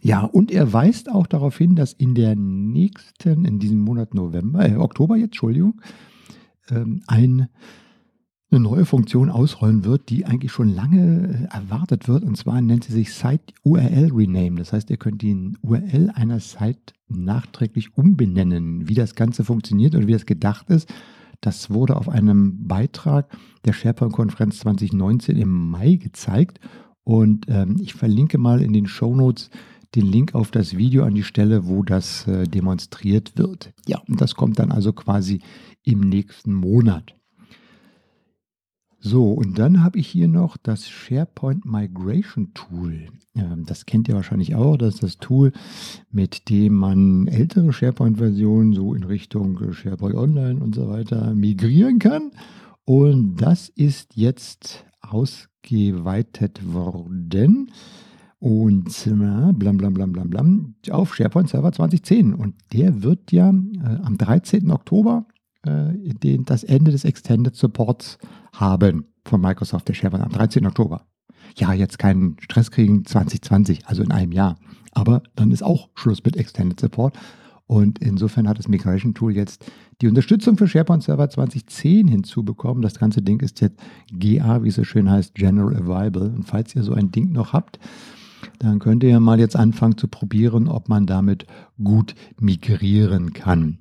Ja, 0.00 0.22
und 0.22 0.50
er 0.50 0.72
weist 0.72 1.10
auch 1.10 1.26
darauf 1.26 1.58
hin, 1.58 1.74
dass 1.74 1.92
in 1.92 2.14
der 2.14 2.36
nächsten, 2.36 3.44
in 3.44 3.58
diesem 3.58 3.80
Monat 3.80 4.14
November, 4.14 4.68
äh, 4.68 4.76
Oktober 4.76 5.16
jetzt, 5.16 5.28
Entschuldigung, 5.28 5.80
ähm, 6.70 7.02
ein, 7.06 7.48
eine 8.50 8.60
neue 8.60 8.84
Funktion 8.84 9.30
ausrollen 9.30 9.84
wird, 9.84 10.08
die 10.08 10.24
eigentlich 10.24 10.52
schon 10.52 10.68
lange 10.68 11.48
äh, 11.50 11.54
erwartet 11.54 12.08
wird. 12.08 12.24
Und 12.24 12.36
zwar 12.36 12.60
nennt 12.60 12.84
sie 12.84 12.92
sich 12.92 13.12
Site 13.12 13.54
URL 13.64 14.10
Rename. 14.12 14.56
Das 14.56 14.72
heißt, 14.72 14.90
ihr 14.90 14.96
könnt 14.96 15.22
die 15.22 15.52
URL 15.62 16.10
einer 16.14 16.40
Site 16.40 16.94
nachträglich 17.08 17.96
umbenennen. 17.96 18.88
Wie 18.88 18.94
das 18.94 19.14
Ganze 19.14 19.44
funktioniert 19.44 19.94
und 19.94 20.06
wie 20.06 20.12
das 20.12 20.26
gedacht 20.26 20.70
ist, 20.70 20.92
das 21.40 21.70
wurde 21.70 21.96
auf 21.96 22.08
einem 22.08 22.66
Beitrag 22.66 23.36
der 23.64 23.72
SharePoint-Konferenz 23.72 24.58
2019 24.60 25.36
im 25.36 25.70
Mai 25.70 25.94
gezeigt. 25.94 26.60
Und 27.04 27.46
ähm, 27.48 27.76
ich 27.80 27.94
verlinke 27.94 28.38
mal 28.38 28.60
in 28.60 28.72
den 28.72 28.86
Show 28.86 29.14
Notes 29.14 29.50
den 29.94 30.06
Link 30.06 30.34
auf 30.34 30.50
das 30.50 30.76
Video 30.76 31.04
an 31.04 31.14
die 31.14 31.22
Stelle, 31.22 31.66
wo 31.66 31.82
das 31.82 32.26
äh, 32.26 32.44
demonstriert 32.44 33.36
wird. 33.36 33.72
Ja, 33.86 34.02
und 34.08 34.20
das 34.20 34.34
kommt 34.34 34.58
dann 34.58 34.70
also 34.70 34.92
quasi 34.92 35.40
im 35.82 36.00
nächsten 36.00 36.52
Monat. 36.52 37.14
So, 39.00 39.32
und 39.32 39.58
dann 39.58 39.84
habe 39.84 39.98
ich 39.98 40.08
hier 40.08 40.26
noch 40.26 40.56
das 40.56 40.88
SharePoint 40.88 41.64
Migration 41.64 42.52
Tool. 42.52 43.06
Ähm, 43.36 43.64
das 43.64 43.86
kennt 43.86 44.08
ihr 44.08 44.14
wahrscheinlich 44.16 44.56
auch. 44.56 44.76
Das 44.76 44.94
ist 44.94 45.02
das 45.02 45.18
Tool, 45.18 45.52
mit 46.10 46.50
dem 46.50 46.74
man 46.74 47.28
ältere 47.28 47.72
SharePoint-Versionen 47.72 48.72
so 48.72 48.94
in 48.94 49.04
Richtung 49.04 49.72
SharePoint 49.72 50.16
Online 50.16 50.60
und 50.60 50.74
so 50.74 50.88
weiter 50.88 51.32
migrieren 51.34 52.00
kann. 52.00 52.32
Und 52.84 53.36
das 53.36 53.68
ist 53.68 54.16
jetzt 54.16 54.84
ausgeweitet 55.00 56.72
worden. 56.72 57.70
Und 58.40 59.06
äh, 59.06 59.52
blam 59.52 59.78
blam 59.78 59.94
blam 59.94 60.12
blam 60.12 60.30
blam 60.30 60.74
auf 60.90 61.14
SharePoint 61.14 61.48
Server 61.48 61.72
2010. 61.72 62.34
Und 62.34 62.54
der 62.72 63.02
wird 63.02 63.32
ja 63.32 63.50
äh, 63.50 63.98
am 64.02 64.16
13. 64.16 64.70
Oktober 64.70 65.26
äh, 65.64 65.92
den, 66.14 66.44
das 66.44 66.62
Ende 66.62 66.92
des 66.92 67.04
Extended 67.04 67.56
Supports 67.56 68.18
haben 68.52 69.06
von 69.24 69.40
Microsoft, 69.40 69.88
der 69.88 69.94
SharePoint 69.94 70.24
am 70.24 70.32
13. 70.32 70.66
Oktober. 70.66 71.02
Ja, 71.56 71.72
jetzt 71.72 71.98
keinen 71.98 72.36
Stress 72.40 72.70
kriegen 72.70 73.04
2020, 73.04 73.86
also 73.86 74.02
in 74.02 74.12
einem 74.12 74.32
Jahr. 74.32 74.56
Aber 74.92 75.22
dann 75.34 75.50
ist 75.50 75.62
auch 75.62 75.88
Schluss 75.94 76.22
mit 76.24 76.36
Extended 76.36 76.78
Support. 76.78 77.18
Und 77.66 77.98
insofern 77.98 78.48
hat 78.48 78.58
das 78.58 78.68
Migration 78.68 79.14
Tool 79.14 79.36
jetzt 79.36 79.70
die 80.00 80.06
Unterstützung 80.06 80.56
für 80.56 80.66
SharePoint 80.66 81.02
Server 81.02 81.28
2010 81.28 82.08
hinzubekommen. 82.08 82.82
Das 82.82 82.98
ganze 82.98 83.20
Ding 83.20 83.40
ist 83.40 83.60
jetzt 83.60 83.78
GA, 84.10 84.62
wie 84.62 84.68
es 84.68 84.76
so 84.76 84.84
schön 84.84 85.10
heißt, 85.10 85.34
General 85.34 85.76
Available. 85.76 86.30
Und 86.30 86.44
falls 86.44 86.74
ihr 86.74 86.82
so 86.82 86.94
ein 86.94 87.10
Ding 87.10 87.32
noch 87.32 87.52
habt, 87.52 87.78
dann 88.58 88.78
könnt 88.78 89.02
ihr 89.04 89.20
mal 89.20 89.38
jetzt 89.38 89.56
anfangen 89.56 89.96
zu 89.96 90.08
probieren, 90.08 90.68
ob 90.68 90.88
man 90.88 91.06
damit 91.06 91.46
gut 91.82 92.14
migrieren 92.40 93.32
kann. 93.32 93.78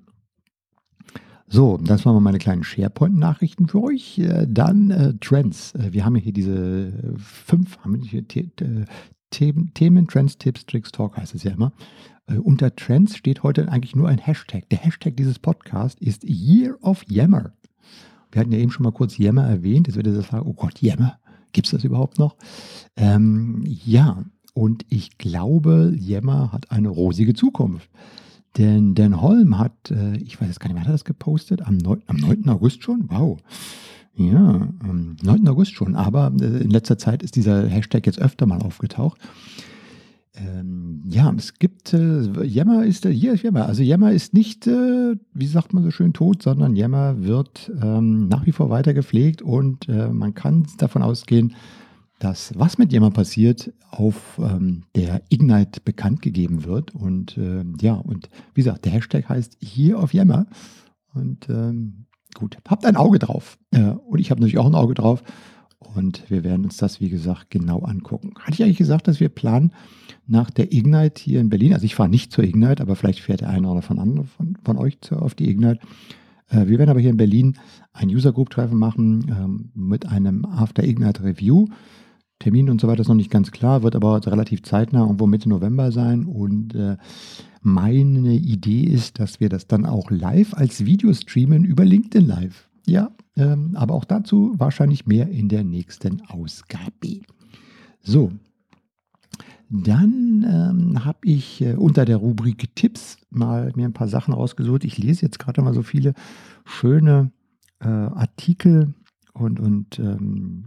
So, 1.49 1.77
das 1.77 2.05
waren 2.05 2.21
meine 2.21 2.39
kleinen 2.39 2.63
SharePoint-Nachrichten 2.63 3.67
für 3.67 3.81
euch. 3.81 4.19
Äh, 4.19 4.45
dann 4.49 4.91
äh, 4.91 5.13
Trends. 5.21 5.73
Äh, 5.75 5.93
wir 5.93 6.03
haben 6.03 6.15
hier 6.15 6.33
diese 6.33 7.15
fünf 7.17 7.77
haben 7.79 7.95
wir 7.95 8.09
hier 8.09 8.25
Themen, 9.29 9.73
Themen, 9.73 10.07
Trends, 10.07 10.37
Tipps, 10.37 10.65
Tricks, 10.65 10.91
Talk 10.91 11.15
heißt 11.15 11.35
es 11.35 11.43
ja 11.43 11.51
immer. 11.51 11.71
Äh, 12.27 12.37
unter 12.37 12.75
Trends 12.75 13.15
steht 13.15 13.43
heute 13.43 13.71
eigentlich 13.71 13.95
nur 13.95 14.09
ein 14.09 14.17
Hashtag. 14.17 14.67
Der 14.69 14.79
Hashtag 14.79 15.15
dieses 15.15 15.39
Podcasts 15.39 16.01
ist 16.01 16.25
Year 16.25 16.77
of 16.81 17.03
Yammer. 17.07 17.53
Wir 18.31 18.41
hatten 18.41 18.51
ja 18.51 18.59
eben 18.59 18.71
schon 18.71 18.83
mal 18.83 18.91
kurz 18.91 19.17
Yammer 19.17 19.47
erwähnt. 19.47 19.87
Jetzt 19.87 19.95
wird 19.95 20.07
ihr 20.07 20.21
sagen, 20.21 20.45
oh 20.45 20.53
Gott, 20.53 20.81
Yammer, 20.81 21.17
gibt 21.53 21.67
es 21.67 21.71
das 21.71 21.85
überhaupt 21.85 22.19
noch? 22.19 22.35
Ähm, 22.97 23.63
ja, 23.65 24.25
und 24.57 24.87
ich 24.89 25.19
glaube, 25.19 25.93
Yammer 25.95 26.51
hat 26.51 26.71
eine 26.71 26.89
rosige 26.89 27.35
Zukunft. 27.35 27.87
Denn 28.57 28.95
Dan 28.95 29.21
Holm 29.21 29.59
hat, 29.59 29.91
äh, 29.91 30.17
ich 30.17 30.41
weiß 30.41 30.47
jetzt 30.47 30.59
gar 30.59 30.67
nicht, 30.67 30.77
wer 30.77 30.85
hat 30.85 30.91
das 30.91 31.05
gepostet? 31.05 31.61
Am 31.61 31.77
9, 31.77 32.01
am 32.07 32.15
9. 32.15 32.49
August 32.49 32.81
schon? 32.81 33.05
Wow. 33.07 33.37
Ja, 34.15 34.67
am 34.79 35.15
9. 35.21 35.47
August 35.47 35.75
schon. 35.75 35.95
Aber 35.95 36.33
äh, 36.41 36.63
in 36.63 36.71
letzter 36.71 36.97
Zeit 36.97 37.21
ist 37.21 37.35
dieser 37.35 37.67
Hashtag 37.67 38.07
jetzt 38.07 38.19
öfter 38.19 38.47
mal 38.47 38.63
aufgetaucht. 38.63 39.19
Ähm, 40.33 41.03
ja, 41.07 41.31
es 41.37 41.59
gibt, 41.59 41.93
äh, 41.93 42.43
Yammer 42.43 42.83
ist, 42.83 43.05
äh, 43.05 43.13
hier 43.13 43.33
ist 43.33 43.43
Yammer. 43.43 43.67
Also 43.67 43.83
Yammer 43.83 44.11
ist 44.11 44.33
nicht, 44.33 44.65
äh, 44.65 45.17
wie 45.35 45.47
sagt 45.47 45.75
man 45.75 45.83
so 45.83 45.91
schön, 45.91 46.13
tot, 46.13 46.41
sondern 46.41 46.75
Yammer 46.75 47.23
wird 47.23 47.71
ähm, 47.79 48.27
nach 48.27 48.47
wie 48.47 48.51
vor 48.51 48.71
weiter 48.71 48.95
gepflegt 48.95 49.43
und 49.43 49.87
äh, 49.87 50.09
man 50.09 50.33
kann 50.33 50.65
davon 50.79 51.03
ausgehen, 51.03 51.53
dass 52.19 52.51
was 52.57 52.77
mit 52.77 52.91
Yammer 52.91 53.11
passiert, 53.11 53.71
auf 53.91 54.39
ähm, 54.41 54.83
der 54.95 55.21
Ignite 55.29 55.81
bekannt 55.81 56.21
gegeben 56.21 56.65
wird. 56.65 56.95
Und 56.95 57.37
äh, 57.37 57.63
ja, 57.79 57.93
und 57.93 58.29
wie 58.53 58.61
gesagt, 58.61 58.85
der 58.85 58.91
Hashtag 58.91 59.29
heißt 59.29 59.57
hier 59.59 59.99
auf 59.99 60.13
Yammer. 60.13 60.47
Und 61.13 61.47
ähm, 61.49 62.05
gut, 62.33 62.57
habt 62.67 62.85
ein 62.85 62.95
Auge 62.95 63.19
drauf. 63.19 63.57
Äh, 63.71 63.91
und 63.91 64.19
ich 64.19 64.31
habe 64.31 64.41
natürlich 64.41 64.57
auch 64.57 64.65
ein 64.65 64.75
Auge 64.75 64.93
drauf. 64.93 65.23
Und 65.79 66.29
wir 66.29 66.43
werden 66.43 66.65
uns 66.65 66.77
das, 66.77 66.99
wie 66.99 67.09
gesagt, 67.09 67.51
genau 67.51 67.79
angucken. 67.79 68.33
Hatte 68.39 68.53
ich 68.53 68.63
eigentlich 68.63 68.77
gesagt, 68.77 69.07
dass 69.07 69.19
wir 69.19 69.29
planen, 69.29 69.71
nach 70.25 70.49
der 70.49 70.73
Ignite 70.73 71.21
hier 71.21 71.39
in 71.39 71.49
Berlin, 71.49 71.73
also 71.73 71.85
ich 71.85 71.95
fahre 71.95 72.09
nicht 72.09 72.33
zur 72.33 72.43
Ignite, 72.43 72.81
aber 72.81 72.95
vielleicht 72.95 73.21
fährt 73.21 73.41
der 73.41 73.49
eine 73.49 73.69
oder 73.69 73.81
von, 73.81 73.99
anderen, 73.99 74.27
von, 74.27 74.57
von 74.63 74.77
euch 74.77 74.99
zu, 75.01 75.15
auf 75.15 75.35
die 75.35 75.49
Ignite. 75.49 75.79
Äh, 76.49 76.67
wir 76.67 76.79
werden 76.79 76.89
aber 76.89 76.99
hier 76.99 77.11
in 77.11 77.17
Berlin 77.17 77.57
ein 77.93 78.09
User 78.09 78.33
Group 78.33 78.49
Treffen 78.49 78.77
machen 78.77 79.27
ähm, 79.29 79.71
mit 79.73 80.05
einem 80.05 80.45
After 80.45 80.83
Ignite 80.83 81.23
Review. 81.23 81.67
Termin 82.39 82.69
und 82.69 82.79
so 82.79 82.87
weiter 82.87 83.01
ist 83.01 83.07
noch 83.07 83.15
nicht 83.15 83.31
ganz 83.31 83.51
klar, 83.51 83.83
wird 83.83 83.95
aber 83.95 84.25
relativ 84.25 84.63
zeitnah 84.63 85.01
irgendwo 85.01 85.25
Mitte 85.27 85.49
November 85.49 85.91
sein. 85.91 86.25
Und 86.25 86.75
äh, 86.75 86.97
meine 87.61 88.35
Idee 88.35 88.83
ist, 88.83 89.19
dass 89.19 89.39
wir 89.39 89.49
das 89.49 89.67
dann 89.67 89.85
auch 89.85 90.11
live 90.11 90.53
als 90.53 90.85
Video 90.85 91.13
streamen 91.13 91.65
über 91.65 91.83
LinkedIn 91.83 92.27
Live. 92.27 92.69
Ja, 92.85 93.11
ähm, 93.35 93.71
aber 93.75 93.95
auch 93.95 94.05
dazu 94.05 94.53
wahrscheinlich 94.57 95.07
mehr 95.07 95.29
in 95.29 95.49
der 95.49 95.63
nächsten 95.63 96.21
Ausgabe. 96.29 97.21
So, 98.01 98.31
dann 99.69 100.45
ähm, 100.47 101.05
habe 101.05 101.19
ich 101.23 101.61
äh, 101.61 101.73
unter 101.73 102.05
der 102.05 102.17
Rubrik 102.17 102.73
Tipps 102.75 103.17
mal 103.29 103.71
mir 103.75 103.85
ein 103.85 103.93
paar 103.93 104.07
Sachen 104.07 104.33
rausgesucht. 104.33 104.85
Ich 104.85 104.97
lese 104.97 105.25
jetzt 105.25 105.39
gerade 105.39 105.61
mal 105.61 105.73
so 105.73 105.81
viele 105.81 106.13
schöne 106.63 107.31
äh, 107.79 107.87
Artikel 107.87 108.93
und, 109.39 109.59
und 109.59 109.99
ähm, 109.99 110.65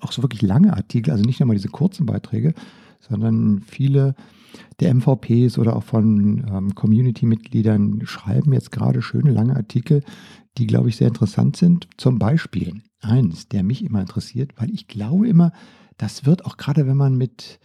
auch 0.00 0.12
so 0.12 0.22
wirklich 0.22 0.42
lange 0.42 0.74
Artikel, 0.74 1.10
also 1.10 1.24
nicht 1.24 1.40
nur 1.40 1.48
mal 1.48 1.54
diese 1.54 1.68
kurzen 1.68 2.06
Beiträge, 2.06 2.54
sondern 3.00 3.60
viele 3.60 4.14
der 4.80 4.94
MVPs 4.94 5.58
oder 5.58 5.76
auch 5.76 5.82
von 5.82 6.46
ähm, 6.50 6.74
Community-Mitgliedern 6.74 8.02
schreiben 8.04 8.52
jetzt 8.52 8.72
gerade 8.72 9.02
schöne 9.02 9.30
lange 9.30 9.56
Artikel, 9.56 10.02
die, 10.58 10.66
glaube 10.66 10.88
ich, 10.88 10.96
sehr 10.96 11.08
interessant 11.08 11.56
sind. 11.56 11.88
Zum 11.96 12.18
Beispiel 12.18 12.80
eins, 13.00 13.48
der 13.48 13.62
mich 13.62 13.84
immer 13.84 14.00
interessiert, 14.00 14.52
weil 14.56 14.70
ich 14.70 14.88
glaube 14.88 15.28
immer, 15.28 15.52
das 15.98 16.26
wird 16.26 16.44
auch 16.44 16.56
gerade, 16.56 16.86
wenn 16.86 16.96
man 16.96 17.16
mit 17.16 17.58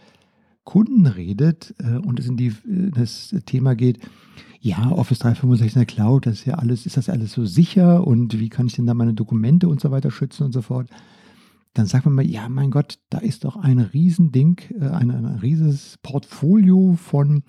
Kunden 0.64 1.06
redet 1.06 1.74
äh, 1.78 1.96
und 1.98 2.20
es 2.20 2.26
in 2.26 2.36
die, 2.36 2.48
äh, 2.48 2.90
das 2.94 3.34
Thema 3.46 3.74
geht, 3.74 3.98
ja, 4.60 4.92
Office 4.92 5.18
365 5.18 5.74
in 5.74 5.80
der 5.80 5.86
Cloud, 5.86 6.26
das 6.26 6.34
ist 6.34 6.44
ja 6.44 6.54
alles, 6.54 6.86
ist 6.86 6.96
das 6.96 7.08
alles 7.08 7.32
so 7.32 7.44
sicher 7.44 8.06
und 8.06 8.38
wie 8.38 8.48
kann 8.48 8.68
ich 8.68 8.74
denn 8.74 8.86
da 8.86 8.94
meine 8.94 9.14
Dokumente 9.14 9.68
und 9.68 9.80
so 9.80 9.90
weiter 9.90 10.12
schützen 10.12 10.44
und 10.44 10.52
so 10.52 10.62
fort, 10.62 10.88
dann 11.74 11.86
sagt 11.86 12.04
man 12.04 12.14
mal, 12.14 12.26
ja, 12.26 12.48
mein 12.48 12.70
Gott, 12.70 12.98
da 13.10 13.18
ist 13.18 13.44
doch 13.44 13.56
ein 13.56 13.78
Riesending, 13.80 14.60
äh, 14.78 14.88
ein, 14.88 15.10
ein 15.10 15.26
rieses 15.26 15.98
Portfolio 16.02 16.94
von 16.96 17.42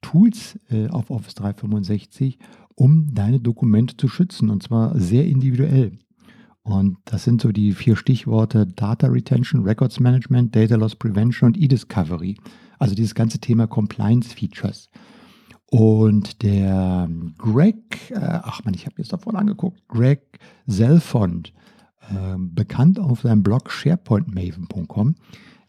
Tools 0.00 0.58
äh, 0.68 0.88
auf 0.88 1.10
Office 1.10 1.34
365, 1.36 2.38
um 2.74 3.14
deine 3.14 3.40
Dokumente 3.40 3.96
zu 3.96 4.08
schützen 4.08 4.50
und 4.50 4.62
zwar 4.62 4.98
sehr 4.98 5.26
individuell. 5.26 5.92
Und 6.68 6.98
das 7.06 7.24
sind 7.24 7.40
so 7.40 7.50
die 7.50 7.72
vier 7.72 7.96
Stichworte 7.96 8.66
Data 8.66 9.06
Retention, 9.06 9.62
Records 9.62 10.00
Management, 10.00 10.54
Data 10.54 10.74
Loss 10.74 10.96
Prevention 10.96 11.48
und 11.48 11.56
E-Discovery. 11.56 12.36
Also 12.78 12.94
dieses 12.94 13.14
ganze 13.14 13.38
Thema 13.38 13.66
Compliance 13.66 14.34
Features. 14.34 14.90
Und 15.70 16.42
der 16.42 17.08
Greg, 17.38 18.10
äh, 18.10 18.18
ach 18.20 18.64
man, 18.64 18.74
ich 18.74 18.84
habe 18.84 18.96
jetzt 18.98 19.14
davon 19.14 19.34
angeguckt, 19.34 19.88
Greg 19.88 20.38
Selfond, 20.66 21.54
äh, 22.10 22.36
bekannt 22.36 23.00
auf 23.00 23.22
seinem 23.22 23.42
Blog 23.42 23.70
sharepointmaven.com, 23.70 25.14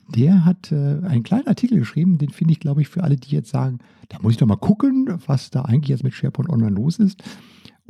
der 0.10 0.44
hat 0.44 0.74
äh, 0.74 1.00
einen 1.06 1.24
kleinen 1.24 1.48
Artikel 1.48 1.80
geschrieben, 1.80 2.18
den 2.18 2.30
finde 2.30 2.52
ich, 2.52 2.60
glaube 2.60 2.82
ich, 2.82 2.90
für 2.90 3.06
alle, 3.06 3.16
die 3.16 3.34
jetzt 3.34 3.52
sagen, 3.52 3.80
da 4.10 4.18
muss 4.20 4.34
ich 4.34 4.38
doch 4.38 4.48
mal 4.48 4.58
gucken, 4.58 5.08
was 5.28 5.50
da 5.50 5.62
eigentlich 5.62 5.90
jetzt 5.90 6.04
mit 6.04 6.14
SharePoint 6.14 6.50
Online 6.50 6.76
los 6.76 7.00
ist 7.00 7.24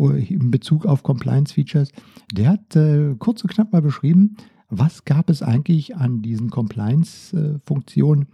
in 0.07 0.51
Bezug 0.51 0.85
auf 0.85 1.03
Compliance-Features. 1.03 1.91
Der 2.33 2.49
hat 2.49 2.75
äh, 2.75 3.15
kurz 3.19 3.43
und 3.43 3.51
knapp 3.51 3.73
mal 3.73 3.81
beschrieben, 3.81 4.37
was 4.69 5.03
gab 5.03 5.29
es 5.29 5.41
eigentlich 5.41 5.95
an 5.95 6.21
diesen 6.21 6.49
Compliance-Funktionen 6.49 8.27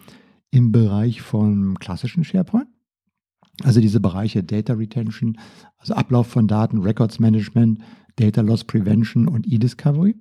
im 0.51 0.71
Bereich 0.71 1.21
von 1.21 1.79
klassischen 1.79 2.23
SharePoint? 2.23 2.67
Also 3.63 3.79
diese 3.79 4.01
Bereiche 4.01 4.43
Data 4.43 4.73
Retention, 4.73 5.37
also 5.77 5.93
Ablauf 5.93 6.27
von 6.27 6.47
Daten, 6.47 6.79
Records 6.79 7.19
Management, 7.19 7.79
Data 8.17 8.41
Loss 8.41 8.65
Prevention 8.65 9.27
und 9.27 9.47
E-Discovery. 9.51 10.15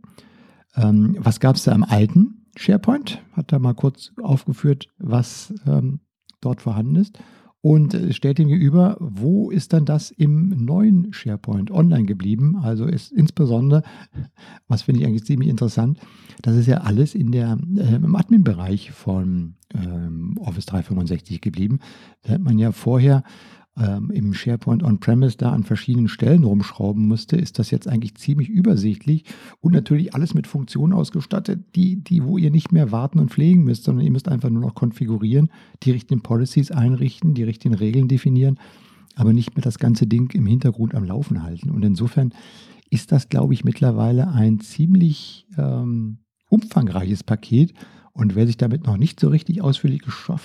Ähm, 0.77 1.17
was 1.19 1.41
gab 1.41 1.57
es 1.57 1.65
da 1.65 1.73
im 1.73 1.83
alten 1.83 2.47
SharePoint? 2.57 3.21
Hat 3.33 3.53
er 3.53 3.59
mal 3.59 3.75
kurz 3.75 4.13
aufgeführt, 4.23 4.89
was 4.99 5.53
ähm, 5.67 6.01
dort 6.41 6.63
vorhanden 6.63 6.97
ist 6.97 7.19
und 7.64 7.97
stellt 8.11 8.38
ihm 8.40 8.49
gegenüber, 8.49 8.99
wo 9.00 9.50
ist 9.50 9.73
dann 9.73 9.87
das 9.87 10.11
im 10.11 10.50
neuen 10.50 11.14
SharePoint 11.14 11.71
online 11.71 12.04
geblieben? 12.04 12.59
Also 12.62 12.85
ist 12.85 13.11
insbesondere, 13.11 13.83
was 14.68 14.83
finde 14.83 15.00
ich 15.00 15.06
eigentlich 15.06 15.25
ziemlich 15.25 15.49
interessant, 15.49 15.99
das 16.42 16.56
ist 16.56 16.66
ja 16.66 16.83
alles 16.83 17.14
in 17.14 17.33
der, 17.33 17.56
äh, 17.78 17.94
im 17.94 18.16
Admin-Bereich 18.16 18.90
von 18.90 19.54
ähm, 19.75 20.37
Office 20.40 20.66
365 20.66 21.40
geblieben. 21.40 21.78
Da 22.21 22.35
hat 22.35 22.42
man 22.42 22.59
ja 22.59 22.71
vorher 22.71 23.23
ähm, 23.76 24.11
im 24.11 24.35
SharePoint 24.35 24.83
On-Premise 24.83 25.37
da 25.37 25.52
an 25.52 25.64
verschiedenen 25.64 26.09
Stellen 26.09 26.45
rumschrauben 26.45 27.07
musste, 27.07 27.37
ist 27.37 27.59
das 27.59 27.71
jetzt 27.71 27.88
eigentlich 27.88 28.14
ziemlich 28.14 28.49
übersichtlich 28.49 29.25
und 29.61 29.73
natürlich 29.73 30.14
alles 30.14 30.35
mit 30.35 30.47
Funktionen 30.47 30.93
ausgestattet, 30.93 31.75
die, 31.75 31.97
die, 31.97 32.25
wo 32.25 32.38
ihr 32.38 32.50
nicht 32.50 32.73
mehr 32.73 32.93
warten 32.93 33.19
und 33.19 33.31
pflegen 33.31 33.64
müsst, 33.64 33.85
sondern 33.85 34.04
ihr 34.04 34.12
müsst 34.12 34.28
einfach 34.28 34.50
nur 34.50 34.62
noch 34.62 34.75
konfigurieren, 34.75 35.50
die 35.83 35.90
richtigen 35.90 36.23
Policies 36.23 36.71
einrichten, 36.71 37.35
die 37.35 37.43
richtigen 37.43 37.75
Regeln 37.75 38.09
definieren, 38.09 38.59
aber 39.16 39.33
nicht 39.33 39.57
mehr 39.57 39.62
das 39.64 39.78
ganze 39.78 40.07
Ding 40.07 40.31
im 40.35 40.47
Hintergrund 40.47 40.95
am 40.95 41.04
Laufen 41.04 41.43
halten. 41.43 41.71
Und 41.71 41.85
insofern 41.85 42.33
ist 42.90 43.11
das, 43.11 43.28
glaube 43.28 43.54
ich, 43.54 43.64
mittlerweile 43.64 44.28
ein 44.28 44.61
ziemlich 44.61 45.47
ähm, 45.59 46.19
umfangreiches 46.49 47.25
Paket 47.25 47.75
und 48.14 48.37
wer 48.37 48.47
sich 48.47 48.56
damit 48.56 48.87
noch 48.87 48.97
nicht 48.97 49.21
so 49.21 49.28
richtig 49.28 49.61
ausführlich 49.61 50.02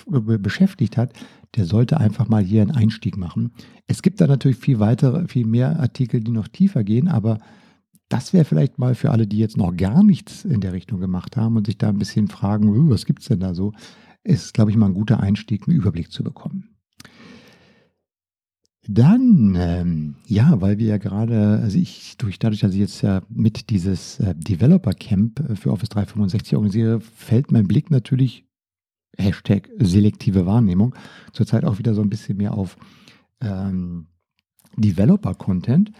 beschäftigt 0.08 0.96
hat, 0.96 1.12
der 1.56 1.64
sollte 1.64 1.98
einfach 1.98 2.28
mal 2.28 2.42
hier 2.42 2.62
einen 2.62 2.72
Einstieg 2.72 3.16
machen. 3.16 3.52
Es 3.86 4.02
gibt 4.02 4.20
da 4.20 4.26
natürlich 4.26 4.58
viel 4.58 4.80
weitere, 4.80 5.28
viel 5.28 5.46
mehr 5.46 5.78
Artikel, 5.80 6.20
die 6.20 6.32
noch 6.32 6.48
tiefer 6.48 6.84
gehen, 6.84 7.08
aber 7.08 7.38
das 8.08 8.32
wäre 8.32 8.44
vielleicht 8.44 8.78
mal 8.78 8.96
für 8.96 9.12
alle, 9.12 9.28
die 9.28 9.38
jetzt 9.38 9.56
noch 9.56 9.76
gar 9.76 10.02
nichts 10.02 10.44
in 10.44 10.60
der 10.60 10.72
Richtung 10.72 10.98
gemacht 10.98 11.36
haben 11.36 11.56
und 11.56 11.66
sich 11.66 11.78
da 11.78 11.88
ein 11.88 11.98
bisschen 11.98 12.26
fragen, 12.26 12.90
was 12.90 13.06
gibt 13.06 13.22
es 13.22 13.28
denn 13.28 13.38
da 13.38 13.54
so, 13.54 13.72
ist, 14.24 14.52
glaube 14.52 14.72
ich, 14.72 14.76
mal 14.76 14.86
ein 14.86 14.94
guter 14.94 15.20
Einstieg, 15.20 15.68
einen 15.68 15.76
Überblick 15.76 16.10
zu 16.10 16.24
bekommen. 16.24 16.69
Dann, 18.88 19.56
ähm, 19.58 20.14
ja, 20.26 20.60
weil 20.60 20.78
wir 20.78 20.86
ja 20.86 20.96
gerade, 20.96 21.60
also 21.62 21.78
ich, 21.78 22.16
durch, 22.16 22.38
dadurch, 22.38 22.60
dass 22.60 22.72
ich 22.72 22.80
jetzt 22.80 23.02
ja 23.02 23.20
mit 23.28 23.68
dieses 23.68 24.18
äh, 24.20 24.34
Developer 24.34 24.92
Camp 24.92 25.38
äh, 25.40 25.54
für 25.54 25.70
Office 25.70 25.90
365 25.90 26.56
organisiere, 26.56 27.00
fällt 27.00 27.52
mein 27.52 27.68
Blick 27.68 27.90
natürlich, 27.90 28.46
Hashtag 29.18 29.68
selektive 29.78 30.46
Wahrnehmung, 30.46 30.94
zurzeit 31.32 31.64
auch 31.64 31.78
wieder 31.78 31.94
so 31.94 32.00
ein 32.00 32.08
bisschen 32.08 32.38
mehr 32.38 32.54
auf 32.54 32.76
ähm, 33.42 34.06
Developer-Content. 34.76 35.92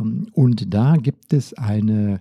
Ähm, 0.00 0.28
und 0.32 0.74
da 0.74 0.96
gibt 0.96 1.32
es 1.32 1.54
eine, 1.54 2.20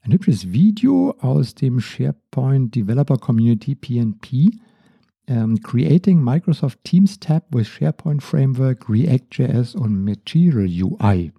ein 0.00 0.12
hübsches 0.12 0.52
Video 0.52 1.14
aus 1.20 1.54
dem 1.54 1.78
SharePoint 1.78 2.74
Developer 2.74 3.16
Community 3.16 3.76
PNP. 3.76 4.58
Ähm, 5.30 5.60
creating 5.60 6.24
Microsoft 6.24 6.82
Teams 6.82 7.20
Tab 7.20 7.44
with 7.54 7.68
SharePoint 7.68 8.20
Framework, 8.20 8.88
React.js 8.88 9.76
und 9.76 10.04
Material 10.04 10.66
UI. 10.66 11.30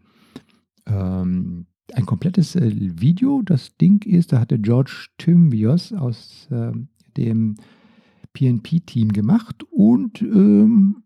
Ähm, 0.86 1.66
ein 1.94 2.06
komplettes 2.06 2.56
äh, 2.56 2.72
Video. 2.74 3.42
Das 3.44 3.76
Ding 3.76 4.02
ist, 4.06 4.32
da 4.32 4.40
hatte 4.40 4.60
George 4.60 5.08
Tymbios 5.18 5.92
aus 5.92 6.48
äh, 6.52 6.72
dem 7.18 7.56
PNP-Team 8.32 9.10
gemacht 9.10 9.66
und 9.72 10.22
ähm, 10.22 11.04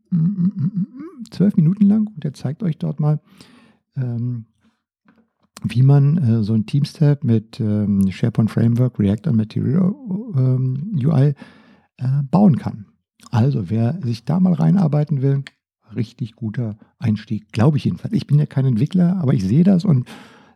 zwölf 1.31 1.55
Minuten 1.55 1.87
lang. 1.87 2.05
Und 2.05 2.23
er 2.23 2.35
zeigt 2.35 2.61
euch 2.61 2.77
dort 2.77 2.99
mal, 2.99 3.19
ähm, 3.95 4.45
wie 5.63 5.81
man 5.81 6.17
äh, 6.17 6.43
so 6.43 6.53
ein 6.53 6.67
Teams-Tab 6.67 7.23
mit 7.23 7.59
ähm, 7.59 8.11
SharePoint 8.11 8.51
Framework, 8.51 8.99
React 8.99 9.29
und 9.29 9.37
Material 9.37 9.95
ähm, 10.35 10.99
UI 11.03 11.33
äh, 11.97 12.23
bauen 12.29 12.57
kann. 12.57 12.87
Also 13.31 13.69
wer 13.69 13.99
sich 14.01 14.25
da 14.25 14.39
mal 14.39 14.53
reinarbeiten 14.53 15.21
will, 15.21 15.43
richtig 15.95 16.35
guter 16.35 16.77
Einstieg, 16.99 17.51
glaube 17.51 17.77
ich 17.77 17.85
jedenfalls. 17.85 18.13
Ich 18.13 18.27
bin 18.27 18.39
ja 18.39 18.45
kein 18.45 18.65
Entwickler, 18.65 19.17
aber 19.17 19.33
ich 19.33 19.43
sehe 19.43 19.63
das 19.63 19.85
und 19.85 20.07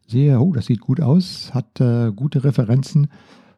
sehe, 0.07 0.39
oh, 0.39 0.53
das 0.53 0.65
sieht 0.65 0.81
gut 0.81 1.01
aus, 1.01 1.53
hat 1.53 1.79
äh, 1.79 2.11
gute 2.11 2.43
Referenzen. 2.43 3.07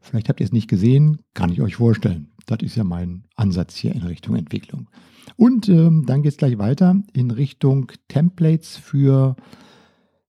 Vielleicht 0.01 0.29
habt 0.29 0.39
ihr 0.39 0.45
es 0.45 0.51
nicht 0.51 0.67
gesehen, 0.67 1.19
kann 1.33 1.51
ich 1.51 1.61
euch 1.61 1.75
vorstellen. 1.75 2.31
Das 2.47 2.59
ist 2.61 2.75
ja 2.75 2.83
mein 2.83 3.23
Ansatz 3.35 3.75
hier 3.75 3.93
in 3.93 4.03
Richtung 4.03 4.35
Entwicklung. 4.35 4.89
Und 5.38 5.69
ähm, 5.69 6.05
dann 6.05 6.23
geht 6.23 6.33
es 6.33 6.38
gleich 6.38 6.57
weiter 6.57 7.01
in 7.13 7.31
Richtung 7.31 7.91
Templates 8.07 8.77
für 8.77 9.35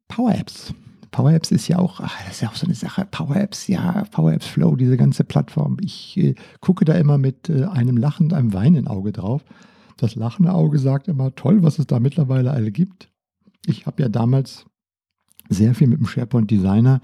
Power 0.08 0.34
Apps. 0.34 0.74
Power 1.12 1.32
Apps 1.32 1.52
ist 1.52 1.68
ja 1.68 1.78
auch, 1.78 2.00
ach, 2.00 2.18
das 2.24 2.36
ist 2.36 2.40
ja 2.40 2.48
auch 2.48 2.56
so 2.56 2.66
eine 2.66 2.74
Sache. 2.74 3.06
Power 3.08 3.36
Apps, 3.36 3.68
ja, 3.68 4.04
Power 4.10 4.32
Apps 4.32 4.46
Flow, 4.46 4.74
diese 4.74 4.96
ganze 4.96 5.22
Plattform. 5.22 5.76
Ich 5.80 6.16
äh, 6.16 6.34
gucke 6.60 6.84
da 6.84 6.94
immer 6.94 7.18
mit 7.18 7.48
äh, 7.48 7.64
einem 7.64 7.96
lachenden, 7.96 8.36
einem 8.36 8.52
weinenden 8.52 8.88
Auge 8.88 9.12
drauf. 9.12 9.44
Das 9.98 10.16
lachende 10.16 10.52
Auge 10.52 10.78
sagt 10.78 11.06
immer, 11.06 11.34
toll, 11.34 11.62
was 11.62 11.78
es 11.78 11.86
da 11.86 12.00
mittlerweile 12.00 12.50
alle 12.50 12.72
gibt. 12.72 13.08
Ich 13.66 13.86
habe 13.86 14.02
ja 14.02 14.08
damals 14.08 14.64
sehr 15.48 15.74
viel 15.74 15.86
mit 15.86 16.00
dem 16.00 16.06
SharePoint 16.06 16.50
Designer 16.50 17.00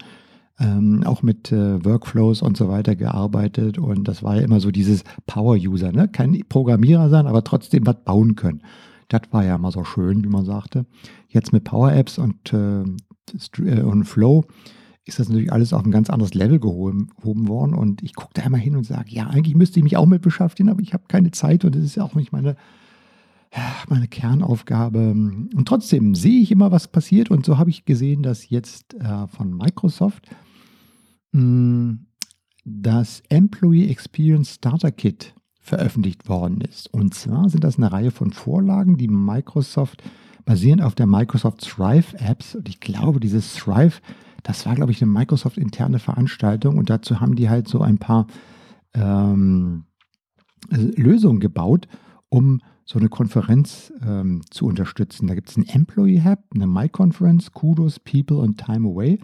ähm, 0.59 1.03
auch 1.05 1.21
mit 1.21 1.51
äh, 1.51 1.83
Workflows 1.83 2.41
und 2.41 2.57
so 2.57 2.67
weiter 2.67 2.95
gearbeitet. 2.95 3.77
Und 3.77 4.07
das 4.07 4.23
war 4.23 4.35
ja 4.35 4.41
immer 4.41 4.59
so 4.59 4.71
dieses 4.71 5.03
Power-User, 5.25 5.91
ne? 5.91 6.07
Kein 6.07 6.43
Programmierer 6.49 7.09
sein, 7.09 7.27
aber 7.27 7.43
trotzdem 7.43 7.85
was 7.85 8.03
bauen 8.03 8.35
können. 8.35 8.61
Das 9.07 9.21
war 9.31 9.43
ja 9.43 9.55
immer 9.55 9.71
so 9.71 9.83
schön, 9.83 10.23
wie 10.23 10.29
man 10.29 10.45
sagte. 10.45 10.85
Jetzt 11.29 11.53
mit 11.53 11.63
Power 11.63 11.93
Apps 11.93 12.17
und, 12.17 12.53
äh, 12.53 12.83
und 13.57 14.05
Flow 14.05 14.45
ist 15.09 15.19
das 15.19 15.27
natürlich 15.27 15.51
alles 15.51 15.73
auf 15.73 15.83
ein 15.83 15.91
ganz 15.91 16.09
anderes 16.09 16.33
Level 16.33 16.59
gehoben, 16.59 17.09
worden. 17.23 17.73
Und 17.73 18.01
ich 18.03 18.15
gucke 18.15 18.33
da 18.33 18.43
immer 18.43 18.57
hin 18.57 18.75
und 18.75 18.85
sage, 18.85 19.09
ja, 19.09 19.27
eigentlich 19.27 19.55
müsste 19.55 19.79
ich 19.79 19.83
mich 19.83 19.97
auch 19.97 20.05
mit 20.05 20.21
beschäftigen, 20.21 20.69
aber 20.69 20.81
ich 20.81 20.93
habe 20.93 21.03
keine 21.07 21.31
Zeit 21.31 21.65
und 21.65 21.75
das 21.75 21.83
ist 21.83 21.95
ja 21.95 22.03
auch 22.03 22.15
nicht 22.15 22.31
meine, 22.31 22.55
meine 23.89 24.07
Kernaufgabe. 24.07 25.11
Und 25.11 25.65
trotzdem 25.67 26.15
sehe 26.15 26.41
ich 26.41 26.51
immer, 26.51 26.71
was 26.71 26.87
passiert. 26.87 27.31
Und 27.31 27.45
so 27.45 27.57
habe 27.57 27.69
ich 27.69 27.85
gesehen, 27.85 28.23
dass 28.23 28.49
jetzt 28.49 28.93
äh, 28.95 29.27
von 29.27 29.55
Microsoft 29.55 30.29
hm, 31.33 32.05
das 32.63 33.23
Employee 33.29 33.89
Experience 33.89 34.55
Starter 34.55 34.91
Kit 34.91 35.33
veröffentlicht 35.59 36.29
worden 36.29 36.61
ist. 36.61 36.91
Und 36.93 37.13
zwar 37.13 37.49
sind 37.49 37.63
das 37.63 37.77
eine 37.77 37.91
Reihe 37.91 38.11
von 38.11 38.31
Vorlagen, 38.31 38.97
die 38.97 39.07
Microsoft 39.07 40.03
basierend 40.49 40.81
auf 40.81 40.95
der 40.95 41.05
Microsoft 41.05 41.61
Thrive 41.61 42.15
Apps. 42.17 42.55
Und 42.55 42.67
ich 42.67 42.79
glaube, 42.79 43.19
dieses 43.19 43.53
Thrive, 43.53 44.01
das 44.41 44.65
war, 44.65 44.73
glaube 44.73 44.91
ich, 44.91 44.99
eine 44.99 45.11
Microsoft 45.11 45.59
interne 45.59 45.99
Veranstaltung. 45.99 46.79
Und 46.79 46.89
dazu 46.89 47.19
haben 47.19 47.35
die 47.35 47.51
halt 47.51 47.67
so 47.67 47.81
ein 47.81 47.99
paar 47.99 48.25
ähm, 48.95 49.83
Lösungen 50.71 51.39
gebaut, 51.39 51.87
um 52.29 52.61
so 52.83 52.97
eine 52.97 53.09
Konferenz 53.09 53.93
ähm, 54.03 54.41
zu 54.49 54.65
unterstützen. 54.65 55.27
Da 55.27 55.35
gibt 55.35 55.51
es 55.51 55.57
ein 55.57 55.67
Employee 55.67 56.23
Hub, 56.23 56.39
eine 56.55 56.65
MyConference, 56.65 57.51
Kudos, 57.51 57.99
People 57.99 58.37
und 58.37 58.57
Time 58.57 58.89
Away. 58.89 59.19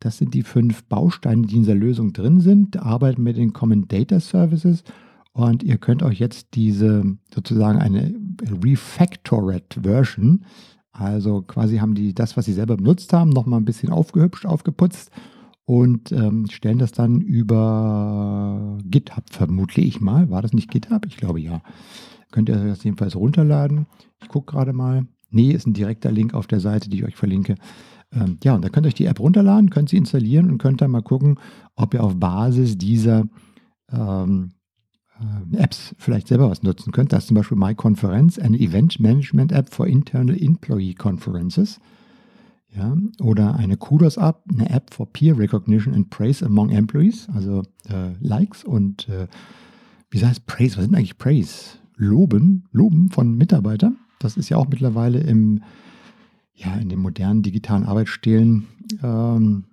Das 0.00 0.16
sind 0.16 0.32
die 0.32 0.42
fünf 0.42 0.84
Bausteine, 0.84 1.46
die 1.46 1.56
in 1.56 1.62
dieser 1.64 1.74
Lösung 1.74 2.14
drin 2.14 2.40
sind. 2.40 2.78
Arbeiten 2.78 3.22
mit 3.22 3.36
den 3.36 3.52
Common 3.52 3.88
Data 3.88 4.20
Services 4.20 4.84
und 5.32 5.62
ihr 5.62 5.78
könnt 5.78 6.02
euch 6.02 6.18
jetzt 6.18 6.48
diese 6.54 7.16
sozusagen 7.34 7.78
eine 7.78 8.14
Refactored 8.62 9.80
Version, 9.82 10.44
also 10.92 11.42
quasi 11.42 11.78
haben 11.78 11.94
die 11.94 12.14
das, 12.14 12.36
was 12.36 12.44
sie 12.44 12.52
selber 12.52 12.76
benutzt 12.76 13.12
haben, 13.12 13.30
nochmal 13.30 13.60
ein 13.60 13.64
bisschen 13.64 13.90
aufgehübscht, 13.90 14.44
aufgeputzt 14.44 15.10
und 15.64 16.12
ähm, 16.12 16.46
stellen 16.50 16.78
das 16.78 16.92
dann 16.92 17.20
über 17.20 18.78
GitHub, 18.84 19.24
vermute 19.30 19.80
ich 19.80 20.00
mal. 20.00 20.28
War 20.30 20.42
das 20.42 20.52
nicht 20.52 20.70
GitHub? 20.70 21.06
Ich 21.06 21.16
glaube 21.16 21.40
ja. 21.40 21.62
Könnt 22.30 22.48
ihr 22.48 22.56
das 22.56 22.84
jedenfalls 22.84 23.16
runterladen. 23.16 23.86
Ich 24.22 24.28
gucke 24.28 24.52
gerade 24.52 24.72
mal. 24.72 25.06
Nee, 25.30 25.52
ist 25.52 25.66
ein 25.66 25.72
direkter 25.72 26.12
Link 26.12 26.34
auf 26.34 26.46
der 26.46 26.60
Seite, 26.60 26.90
die 26.90 26.98
ich 26.98 27.04
euch 27.04 27.16
verlinke. 27.16 27.54
Ähm, 28.12 28.38
ja, 28.42 28.54
und 28.54 28.62
da 28.62 28.68
könnt 28.68 28.86
ihr 28.86 28.88
euch 28.88 28.94
die 28.94 29.06
App 29.06 29.20
runterladen, 29.20 29.70
könnt 29.70 29.88
sie 29.88 29.96
installieren 29.96 30.50
und 30.50 30.58
könnt 30.58 30.82
dann 30.82 30.90
mal 30.90 31.02
gucken, 31.02 31.38
ob 31.74 31.94
ihr 31.94 32.04
auf 32.04 32.16
Basis 32.16 32.76
dieser 32.76 33.24
ähm, 33.90 34.50
äh, 34.50 34.61
Apps 35.52 35.94
vielleicht 35.98 36.28
selber 36.28 36.50
was 36.50 36.62
nutzen 36.62 36.92
könnt. 36.92 37.12
Das 37.12 37.24
ist 37.24 37.28
zum 37.28 37.36
Beispiel 37.36 37.58
MyConference, 37.58 38.38
eine 38.38 38.58
Event 38.58 38.98
Management 38.98 39.52
App 39.52 39.72
for 39.72 39.86
Internal 39.86 40.36
Employee 40.40 40.94
Conferences. 40.94 41.80
Ja, 42.74 42.96
oder 43.20 43.56
eine 43.56 43.76
Kudos 43.76 44.16
App, 44.16 44.44
eine 44.50 44.70
App 44.70 44.94
for 44.94 45.06
Peer 45.06 45.36
Recognition 45.36 45.94
and 45.94 46.08
Praise 46.08 46.44
among 46.44 46.70
Employees, 46.70 47.28
also 47.34 47.62
äh, 47.90 48.12
Likes 48.20 48.64
und 48.64 49.08
äh, 49.10 49.26
wie 50.10 50.24
heißt 50.24 50.46
Praise? 50.46 50.78
Was 50.78 50.84
sind 50.84 50.94
eigentlich 50.94 51.18
Praise? 51.18 51.78
Loben, 51.96 52.64
Loben 52.72 53.10
von 53.10 53.36
Mitarbeitern. 53.36 53.98
Das 54.20 54.38
ist 54.38 54.48
ja 54.48 54.56
auch 54.56 54.68
mittlerweile 54.68 55.20
im 55.20 55.62
ja, 56.54 56.74
in 56.76 56.88
den 56.88 56.98
modernen 56.98 57.42
digitalen 57.42 57.84
Arbeitsstellen 57.84 58.66
ähm, 59.02 59.64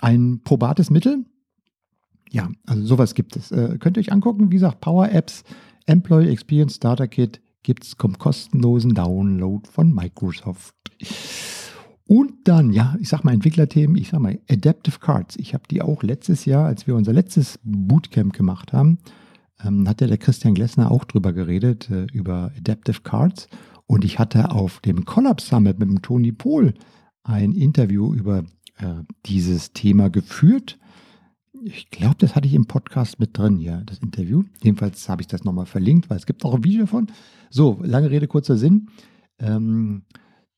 ein 0.00 0.40
probates 0.44 0.90
Mittel. 0.90 1.24
Ja, 2.30 2.48
also 2.66 2.84
sowas 2.84 3.14
gibt 3.14 3.36
es. 3.36 3.50
Äh, 3.50 3.78
könnt 3.78 3.96
ihr 3.96 4.00
euch 4.00 4.12
angucken. 4.12 4.50
Wie 4.50 4.56
gesagt, 4.56 4.80
Power 4.80 5.10
Apps, 5.10 5.44
Employee 5.86 6.30
Experience 6.30 6.76
Starter 6.76 7.08
Kit 7.08 7.40
gibt 7.62 7.84
es 7.84 7.96
zum 7.98 8.18
kostenlosen 8.18 8.94
Download 8.94 9.66
von 9.68 9.94
Microsoft. 9.94 10.74
Und 12.06 12.32
dann, 12.44 12.72
ja, 12.72 12.96
ich 13.00 13.10
sag 13.10 13.22
mal 13.22 13.34
Entwicklerthemen, 13.34 13.96
ich 13.96 14.08
sag 14.08 14.20
mal 14.20 14.38
Adaptive 14.50 14.98
Cards. 14.98 15.36
Ich 15.36 15.52
habe 15.52 15.64
die 15.70 15.82
auch 15.82 16.02
letztes 16.02 16.46
Jahr, 16.46 16.64
als 16.64 16.86
wir 16.86 16.94
unser 16.94 17.12
letztes 17.12 17.58
Bootcamp 17.62 18.32
gemacht 18.32 18.72
haben, 18.72 18.98
ähm, 19.62 19.86
hat 19.86 20.00
ja 20.00 20.06
der 20.06 20.16
Christian 20.16 20.54
Glessner 20.54 20.90
auch 20.90 21.04
drüber 21.04 21.32
geredet, 21.32 21.90
äh, 21.90 22.06
über 22.12 22.52
Adaptive 22.56 23.02
Cards. 23.02 23.48
Und 23.86 24.04
ich 24.04 24.18
hatte 24.18 24.52
auf 24.52 24.80
dem 24.80 25.04
Collab 25.04 25.40
Summit 25.40 25.78
mit 25.78 25.90
dem 25.90 26.02
Tony 26.02 26.32
Pohl 26.32 26.74
ein 27.24 27.52
Interview 27.52 28.14
über 28.14 28.44
äh, 28.78 29.02
dieses 29.26 29.72
Thema 29.72 30.08
geführt. 30.08 30.78
Ich 31.64 31.90
glaube, 31.90 32.16
das 32.18 32.36
hatte 32.36 32.46
ich 32.46 32.54
im 32.54 32.66
Podcast 32.66 33.18
mit 33.18 33.36
drin, 33.36 33.58
ja, 33.58 33.80
das 33.82 33.98
Interview. 33.98 34.44
Jedenfalls 34.62 35.08
habe 35.08 35.22
ich 35.22 35.28
das 35.28 35.44
nochmal 35.44 35.66
verlinkt, 35.66 36.08
weil 36.08 36.16
es 36.16 36.26
gibt 36.26 36.44
auch 36.44 36.54
ein 36.54 36.64
Video 36.64 36.82
davon. 36.82 37.08
So, 37.50 37.80
lange 37.82 38.10
Rede, 38.10 38.28
kurzer 38.28 38.56
Sinn. 38.56 38.88
Ähm, 39.38 40.02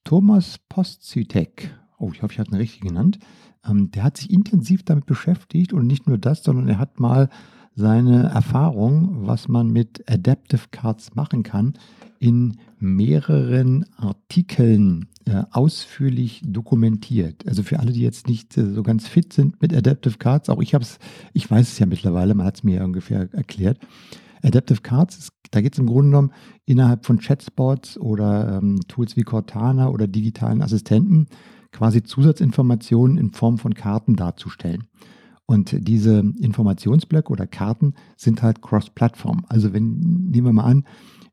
Thomas 0.05 0.59
Postzitek, 0.69 1.75
oh, 1.99 2.11
ich 2.13 2.23
hoffe, 2.23 2.35
ich 2.35 2.39
habe 2.39 2.51
ihn 2.51 2.57
richtig 2.57 2.81
genannt, 2.81 3.19
ähm, 3.67 3.91
der 3.91 4.05
hat 4.05 4.17
sich 4.17 4.31
intensiv 4.31 4.83
damit 4.83 5.07
beschäftigt 5.07 5.73
und 5.73 5.87
nicht 5.87 6.07
nur 6.07 6.19
das, 6.19 6.43
sondern 6.43 6.69
er 6.69 6.79
hat 6.79 7.01
mal 7.01 7.29
seine 7.75 8.25
Erfahrung, 8.25 9.27
was 9.27 9.49
man 9.49 9.69
mit 9.69 10.11
Adaptive 10.11 10.69
Cards 10.71 11.15
machen 11.15 11.43
kann, 11.43 11.75
in 12.21 12.59
mehreren 12.79 13.87
Artikeln 13.97 15.09
äh, 15.25 15.43
ausführlich 15.51 16.43
dokumentiert. 16.45 17.49
Also 17.49 17.63
für 17.63 17.81
alle, 17.81 17.93
die 17.93 18.03
jetzt 18.03 18.29
nicht 18.29 18.57
äh, 18.57 18.73
so 18.73 18.83
ganz 18.83 19.09
fit 19.09 19.33
sind 19.33 19.61
mit 19.61 19.75
Adaptive 19.75 20.19
Cards, 20.19 20.51
auch 20.51 20.61
ich 20.61 20.75
habe 20.75 20.85
es, 20.85 20.99
ich 21.33 21.51
weiß 21.51 21.73
es 21.73 21.79
ja 21.79 21.87
mittlerweile, 21.87 22.35
man 22.35 22.47
hat 22.47 22.57
es 22.57 22.63
mir 22.63 22.77
ja 22.77 22.85
ungefähr 22.85 23.29
erklärt. 23.33 23.79
Adaptive 24.43 24.83
Cards, 24.83 25.31
da 25.51 25.63
geht 25.63 25.73
es 25.73 25.79
im 25.79 25.87
Grunde 25.87 26.11
genommen 26.11 26.33
innerhalb 26.67 27.07
von 27.07 27.19
Chatspots 27.19 27.99
oder 27.99 28.59
ähm, 28.59 28.81
Tools 28.87 29.17
wie 29.17 29.23
Cortana 29.23 29.89
oder 29.89 30.07
digitalen 30.07 30.63
Assistenten, 30.63 31.27
quasi 31.73 32.03
Zusatzinformationen 32.03 33.17
in 33.17 33.33
Form 33.33 33.59
von 33.59 33.75
Karten 33.75 34.15
darzustellen. 34.15 34.85
Und 35.47 35.75
diese 35.89 36.21
Informationsblöcke 36.41 37.33
oder 37.33 37.47
Karten 37.47 37.95
sind 38.17 38.43
halt 38.43 38.63
cross-Plattform. 38.63 39.45
Also 39.49 39.73
wenn, 39.73 40.29
nehmen 40.31 40.47
wir 40.47 40.53
mal 40.53 40.65
an, 40.65 40.85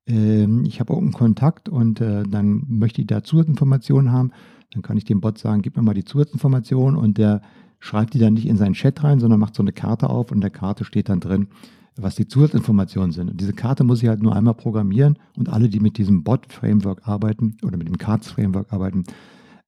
äh, 0.07 0.47
ich 0.63 0.79
habe 0.79 0.93
irgendeinen 0.93 1.19
Kontakt 1.19 1.69
und 1.69 2.01
äh, 2.01 2.23
dann 2.23 2.63
möchte 2.67 3.01
ich 3.01 3.07
da 3.07 3.23
Zusatzinformationen 3.23 4.11
haben, 4.11 4.31
dann 4.73 4.81
kann 4.81 4.97
ich 4.97 5.05
dem 5.05 5.21
Bot 5.21 5.37
sagen, 5.37 5.61
gib 5.61 5.75
mir 5.75 5.83
mal 5.83 5.93
die 5.93 6.05
Zusatzinformationen 6.05 6.97
und 6.97 7.17
der 7.17 7.41
schreibt 7.79 8.13
die 8.13 8.19
dann 8.19 8.33
nicht 8.33 8.47
in 8.47 8.57
seinen 8.57 8.73
Chat 8.73 9.03
rein, 9.03 9.19
sondern 9.19 9.39
macht 9.39 9.55
so 9.55 9.63
eine 9.63 9.71
Karte 9.71 10.09
auf 10.09 10.31
und 10.31 10.37
in 10.37 10.41
der 10.41 10.49
Karte 10.49 10.83
steht 10.83 11.09
dann 11.09 11.19
drin, 11.19 11.47
was 11.95 12.15
die 12.15 12.27
Zusatzinformationen 12.27 13.11
sind. 13.11 13.29
Und 13.29 13.39
diese 13.39 13.53
Karte 13.53 13.83
muss 13.83 14.01
ich 14.01 14.09
halt 14.09 14.21
nur 14.21 14.35
einmal 14.35 14.53
programmieren 14.53 15.17
und 15.35 15.49
alle, 15.49 15.69
die 15.69 15.79
mit 15.79 15.97
diesem 15.97 16.23
Bot-Framework 16.23 17.07
arbeiten 17.07 17.57
oder 17.63 17.77
mit 17.77 17.87
dem 17.87 17.97
Cards-Framework 17.97 18.71
arbeiten, 18.73 19.03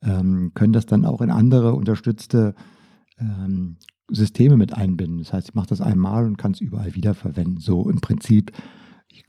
ähm, 0.02 0.52
können 0.54 0.74
das 0.74 0.86
dann 0.86 1.06
auch 1.06 1.22
in 1.22 1.32
andere 1.32 1.74
unterstützte 1.74 2.56
ähm, 3.20 3.78
Systeme 4.12 4.58
mit 4.58 4.74
einbinden. 4.74 5.20
Das 5.20 5.34
heißt, 5.34 5.50
ich 5.50 5.56
mache 5.56 5.68
das 5.68 5.82
einmal 5.82 6.26
und 6.26 6.38
kann 6.38 6.52
es 6.52 6.62
überall 6.62 6.96
wiederverwenden. 6.96 7.60
So 7.60 7.90
im 7.90 8.02
Prinzip, 8.02 8.52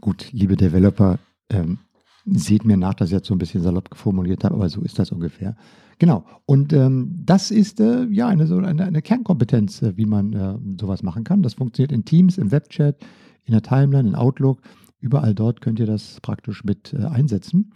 gut, 0.01 0.33
liebe 0.33 0.57
Developer, 0.57 1.19
ähm, 1.51 1.79
seht 2.27 2.65
mir 2.65 2.77
nach, 2.77 2.95
dass 2.95 3.09
ich 3.09 3.15
jetzt 3.15 3.27
so 3.27 3.35
ein 3.35 3.39
bisschen 3.39 3.63
salopp 3.63 3.89
formuliert 3.97 4.45
habe, 4.45 4.55
aber 4.55 4.69
so 4.69 4.83
ist 4.83 4.99
das 4.99 5.11
ungefähr. 5.11 5.57
Genau. 5.99 6.25
Und 6.47 6.73
ähm, 6.73 7.23
das 7.25 7.51
ist 7.51 7.81
äh, 7.81 8.05
ja 8.07 8.29
eine, 8.29 8.47
so 8.47 8.57
eine, 8.57 8.85
eine 8.85 9.03
Kernkompetenz, 9.03 9.83
äh, 9.83 9.97
wie 9.97 10.07
man 10.07 10.33
äh, 10.33 10.59
sowas 10.81 11.03
machen 11.03 11.25
kann. 11.25 11.43
Das 11.43 11.55
funktioniert 11.55 11.93
in 11.93 12.05
Teams, 12.05 12.39
im 12.39 12.51
Webchat, 12.51 12.97
in 13.45 13.53
der 13.53 13.63
Timeline, 13.63 14.09
in 14.09 14.15
Outlook. 14.15 14.63
Überall 14.99 15.35
dort 15.35 15.61
könnt 15.61 15.79
ihr 15.79 15.87
das 15.87 16.19
praktisch 16.21 16.65
mit 16.65 16.95
äh, 16.95 17.05
einsetzen. 17.05 17.73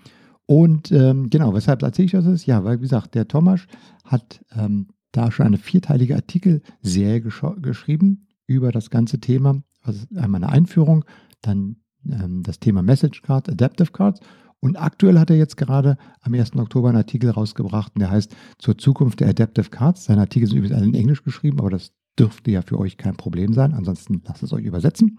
Und 0.46 0.92
ähm, 0.92 1.30
genau, 1.30 1.54
weshalb 1.54 1.82
erzähle 1.82 2.06
ich 2.06 2.12
das? 2.12 2.46
Ja, 2.46 2.64
weil, 2.64 2.78
wie 2.78 2.82
gesagt, 2.82 3.14
der 3.14 3.28
Thomas 3.28 3.62
hat 4.04 4.44
ähm, 4.54 4.88
da 5.12 5.30
schon 5.30 5.46
eine 5.46 5.58
vierteilige 5.58 6.16
Artikelserie 6.16 7.20
gesch 7.22 7.42
geschrieben 7.60 8.26
über 8.46 8.72
das 8.72 8.90
ganze 8.90 9.20
Thema. 9.20 9.62
Also 9.82 10.06
einmal 10.16 10.42
eine 10.42 10.52
Einführung, 10.52 11.04
dann 11.40 11.76
ähm, 12.10 12.42
das 12.42 12.58
Thema 12.58 12.82
Message 12.82 13.22
Cards, 13.22 13.48
Adaptive 13.48 13.92
Cards. 13.92 14.20
Und 14.60 14.76
aktuell 14.76 15.18
hat 15.18 15.30
er 15.30 15.36
jetzt 15.36 15.56
gerade 15.56 15.98
am 16.22 16.32
1. 16.32 16.56
Oktober 16.56 16.88
einen 16.88 16.96
Artikel 16.96 17.30
rausgebracht, 17.30 17.92
der 17.98 18.10
heißt 18.10 18.34
Zur 18.58 18.78
Zukunft 18.78 19.20
der 19.20 19.28
Adaptive 19.28 19.68
Cards. 19.68 20.04
Seine 20.04 20.22
Artikel 20.22 20.48
sind 20.48 20.58
übrigens 20.58 20.76
alle 20.76 20.86
in 20.86 20.94
Englisch 20.94 21.22
geschrieben, 21.22 21.60
aber 21.60 21.70
das 21.70 21.92
dürfte 22.18 22.50
ja 22.50 22.62
für 22.62 22.78
euch 22.78 22.96
kein 22.96 23.16
Problem 23.16 23.52
sein. 23.52 23.74
Ansonsten 23.74 24.22
lasst 24.24 24.42
es 24.42 24.52
euch 24.52 24.64
übersetzen. 24.64 25.18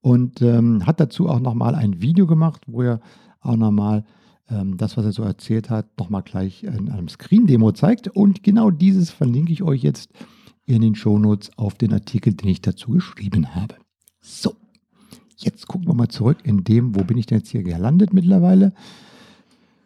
Und 0.00 0.40
ähm, 0.40 0.86
hat 0.86 1.00
dazu 1.00 1.28
auch 1.28 1.40
nochmal 1.40 1.74
ein 1.74 2.00
Video 2.00 2.26
gemacht, 2.26 2.62
wo 2.68 2.82
er 2.82 3.00
auch 3.40 3.56
nochmal 3.56 4.04
ähm, 4.48 4.76
das, 4.76 4.96
was 4.96 5.04
er 5.04 5.12
so 5.12 5.22
erzählt 5.22 5.70
hat, 5.70 5.98
nochmal 5.98 6.22
gleich 6.22 6.62
in 6.62 6.90
einem 6.90 7.08
Screen-Demo 7.08 7.72
zeigt. 7.72 8.08
Und 8.08 8.42
genau 8.42 8.70
dieses 8.70 9.10
verlinke 9.10 9.52
ich 9.52 9.62
euch 9.62 9.82
jetzt 9.82 10.12
in 10.64 10.82
den 10.82 10.94
Shownotes 10.94 11.50
auf 11.56 11.74
den 11.74 11.92
Artikel, 11.92 12.34
den 12.34 12.48
ich 12.48 12.60
dazu 12.60 12.92
geschrieben 12.92 13.54
habe. 13.54 13.76
So, 14.20 14.54
jetzt 15.36 15.68
gucken 15.68 15.86
wir 15.86 15.94
mal 15.94 16.08
zurück 16.08 16.38
in 16.44 16.64
dem, 16.64 16.94
wo 16.94 17.04
bin 17.04 17.18
ich 17.18 17.26
denn 17.26 17.38
jetzt 17.38 17.50
hier 17.50 17.62
gelandet 17.62 18.12
mittlerweile. 18.12 18.72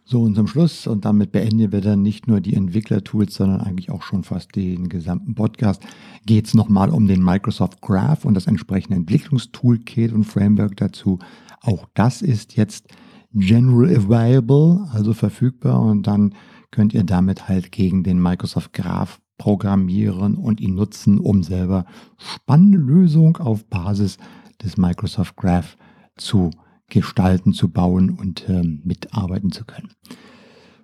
So, 0.05 0.23
und 0.23 0.35
zum 0.35 0.49
Schluss, 0.49 0.89
und 0.89 1.05
damit 1.05 1.31
beenden 1.31 1.71
wir 1.71 1.81
dann 1.81 2.03
nicht 2.03 2.27
nur 2.27 2.41
die 2.41 2.55
Entwickler-Tools, 2.55 3.33
sondern 3.33 3.61
eigentlich 3.61 3.91
auch 3.91 4.03
schon 4.03 4.25
fast 4.25 4.57
den 4.57 4.89
gesamten 4.89 5.37
Podcast, 5.37 5.83
geht 6.27 6.47
es 6.47 6.55
nochmal 6.55 6.91
um 6.91 7.07
den 7.07 7.23
Microsoft 7.23 7.81
Graph 7.81 8.25
und 8.25 8.35
das 8.35 8.49
entsprechende 8.49 8.97
Entwicklungstoolkit 8.97 10.13
und 10.13 10.25
Framework 10.25 10.77
dazu. 10.77 11.21
Auch 11.61 11.87
das 11.95 12.23
ist 12.23 12.57
jetzt 12.57 12.89
general 13.33 13.97
available, 13.97 14.89
also 14.93 15.13
verfügbar 15.15 15.81
und 15.81 16.09
dann 16.09 16.35
könnt 16.73 16.93
ihr 16.93 17.05
damit 17.05 17.49
halt 17.49 17.71
gegen 17.71 18.03
den 18.03 18.21
Microsoft 18.21 18.73
Graph 18.73 19.21
programmieren 19.39 20.35
und 20.35 20.61
ihn 20.61 20.75
nutzen, 20.75 21.19
um 21.19 21.43
selber 21.43 21.85
spannende 22.19 22.79
Lösungen 22.79 23.37
auf 23.37 23.65
Basis 23.67 24.19
des 24.63 24.77
Microsoft 24.77 25.37
Graph 25.37 25.77
zu 26.17 26.51
gestalten, 26.89 27.53
zu 27.53 27.71
bauen 27.71 28.11
und 28.11 28.49
äh, 28.49 28.63
mitarbeiten 28.63 29.53
zu 29.53 29.65
können. 29.65 29.93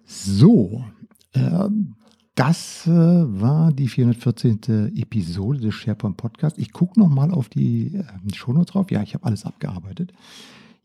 So, 0.05 0.85
äh, 1.33 1.69
das 2.37 2.87
äh, 2.87 2.91
war 2.91 3.73
die 3.73 3.89
414. 3.89 4.93
Episode 4.95 5.59
des 5.59 5.75
SharePoint 5.75 6.17
Podcasts. 6.17 6.59
Ich 6.59 6.73
gucke 6.73 7.01
nochmal 7.01 7.33
auf 7.33 7.49
die 7.49 7.95
äh, 7.95 8.05
Shownotes 8.35 8.73
drauf. 8.73 8.91
Ja, 8.91 9.03
ich 9.03 9.15
habe 9.15 9.25
alles 9.25 9.45
abgearbeitet. 9.45 10.13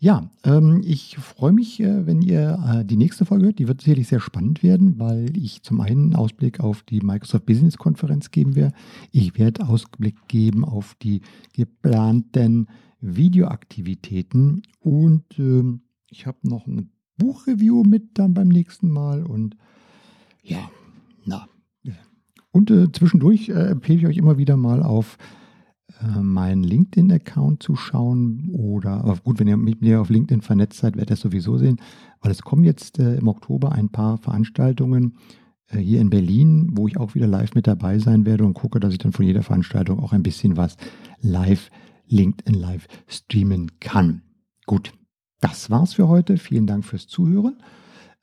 Ja, 0.04 0.32
ähm, 0.44 0.82
ich 0.84 1.16
freue 1.18 1.52
mich, 1.52 1.80
äh, 1.80 2.08
wenn 2.08 2.24
ihr 2.24 2.58
äh, 2.68 2.84
die 2.84 2.98
nächste 2.98 3.24
Folge 3.24 3.46
hört. 3.46 3.60
Die 3.60 3.68
wird 3.68 3.82
sicherlich 3.82 4.08
sehr 4.08 4.20
spannend 4.20 4.64
werden, 4.64 4.98
weil 4.98 5.38
ich 5.38 5.62
zum 5.62 5.80
einen 5.80 6.16
Ausblick 6.16 6.60
auf 6.60 6.82
die 6.82 7.02
Microsoft 7.02 7.46
Business 7.46 7.78
Konferenz 7.78 8.32
geben 8.32 8.56
werde. 8.56 8.74
Ich 9.12 9.38
werde 9.38 9.68
Ausblick 9.68 10.16
geben 10.28 10.66
auf 10.66 10.96
die 11.04 11.22
geplanten 11.54 12.66
Videoaktivitäten 13.00 14.64
und 14.80 15.24
ähm, 15.38 15.82
ich 16.10 16.26
habe 16.26 16.40
noch 16.50 16.66
ein 16.66 16.90
Buchreview 17.20 17.84
mit 17.84 18.18
dann 18.18 18.34
beim 18.34 18.48
nächsten 18.48 18.90
Mal 18.90 19.24
und 19.24 19.56
ja, 20.42 20.72
na. 21.26 21.48
Und 22.50 22.72
äh, 22.72 22.92
zwischendurch 22.92 23.50
äh, 23.50 23.68
empfehle 23.68 24.00
ich 24.00 24.08
euch 24.08 24.18
immer 24.18 24.40
wieder 24.40 24.58
mal 24.58 24.82
auf 24.82 25.20
meinen 26.22 26.64
LinkedIn-Account 26.64 27.62
zu 27.62 27.76
schauen 27.76 28.50
oder, 28.54 29.18
gut, 29.24 29.40
wenn 29.40 29.48
ihr 29.48 29.58
mit 29.58 29.82
mir 29.82 30.02
auf 30.02 30.10
LinkedIn 30.10 30.42
vernetzt 30.42 30.80
seid, 30.80 30.96
werdet 30.96 31.12
ihr 31.12 31.16
das 31.16 31.22
sowieso 31.22 31.58
sehen, 31.58 31.78
weil 32.22 32.32
es 32.32 32.42
kommen 32.42 32.64
jetzt 32.64 33.00
äh, 33.00 33.16
im 33.16 33.28
Oktober 33.28 33.72
ein 33.72 33.90
paar 33.90 34.18
Veranstaltungen 34.18 35.18
äh, 35.68 35.78
hier 35.78 36.02
in 36.02 36.10
Berlin, 36.10 36.72
wo 36.74 36.88
ich 36.88 36.98
auch 36.98 37.16
wieder 37.16 37.28
live 37.28 37.56
mit 37.56 37.68
dabei 37.68 38.00
sein 38.00 38.26
werde 38.26 38.46
und 38.46 38.54
gucke, 38.54 38.80
dass 38.80 38.94
ich 38.94 39.00
dann 39.00 39.12
von 39.12 39.26
jeder 39.26 39.44
Veranstaltung 39.44 40.00
auch 40.00 40.14
ein 40.14 40.24
bisschen 40.24 40.58
was 40.58 40.78
live, 41.22 41.70
LinkedIn 42.08 42.56
live 42.56 42.88
streamen 43.08 43.80
kann. 43.80 44.22
Gut, 44.66 44.94
das 45.40 45.70
war's 45.70 45.94
für 45.94 46.08
heute. 46.08 46.38
Vielen 46.38 46.68
Dank 46.68 46.86
fürs 46.86 47.08
Zuhören. 47.08 47.58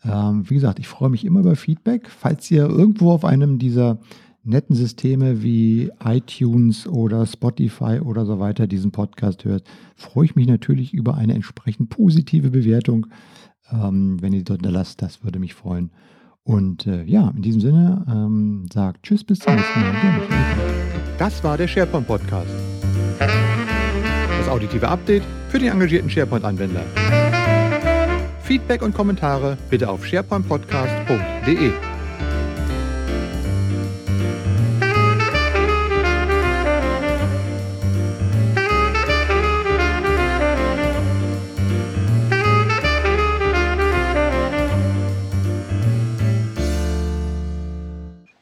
Ähm, 0.05 0.49
wie 0.49 0.55
gesagt, 0.55 0.79
ich 0.79 0.87
freue 0.89 1.11
mich 1.11 1.25
immer 1.25 1.41
über 1.41 1.57
Feedback. 1.57 2.09
Falls 2.09 2.51
ihr 2.51 2.67
irgendwo 2.67 3.11
auf 3.11 3.25
einem 3.25 3.59
dieser 3.59 3.99
netten 4.45 4.75
Systeme 4.75 5.43
wie 5.43 5.91
iTunes 6.05 6.87
oder 6.87 7.27
Spotify 7.27 8.01
oder 8.01 8.25
so 8.25 8.39
weiter 8.39 8.67
diesen 8.67 8.93
Podcast 8.93 9.45
hört, 9.45 9.65
freue 9.97 10.25
ich 10.27 10.37
mich 10.37 10.47
natürlich 10.47 10.95
über 10.95 11.15
eine 11.15 11.35
entsprechend 11.35 11.91
positive 11.91 12.51
Bewertung. 12.51 13.07
Ähm, 13.71 14.21
wenn 14.21 14.33
ihr 14.33 14.45
dort 14.45 14.63
lasst, 14.65 15.03
das 15.03 15.23
würde 15.25 15.39
mich 15.39 15.55
freuen. 15.55 15.91
Und 16.45 16.87
äh, 16.87 17.05
ja, 17.05 17.31
in 17.37 17.43
diesem 17.43 17.61
Sinne, 17.61 18.07
ähm, 18.09 18.67
sagt 18.73 19.03
Tschüss, 19.03 19.23
bis 19.23 19.41
zum 19.41 19.55
nächsten 19.55 19.81
Mal. 19.81 20.23
Das 21.19 21.45
war 21.45 21.59
der 21.59 21.69
SharePoint 21.69 22.07
Podcast. 22.07 22.49
Das 23.19 24.49
auditive 24.49 24.89
Update 24.89 25.25
für 25.51 25.59
den 25.59 25.71
engagierten 25.73 26.09
SharePoint-Anwender. 26.09 26.85
Feedback 28.43 28.81
und 28.81 28.95
Kommentare 28.95 29.59
bitte 29.69 29.91
auf 29.91 30.07
sharepointpodcast.de. 30.07 31.98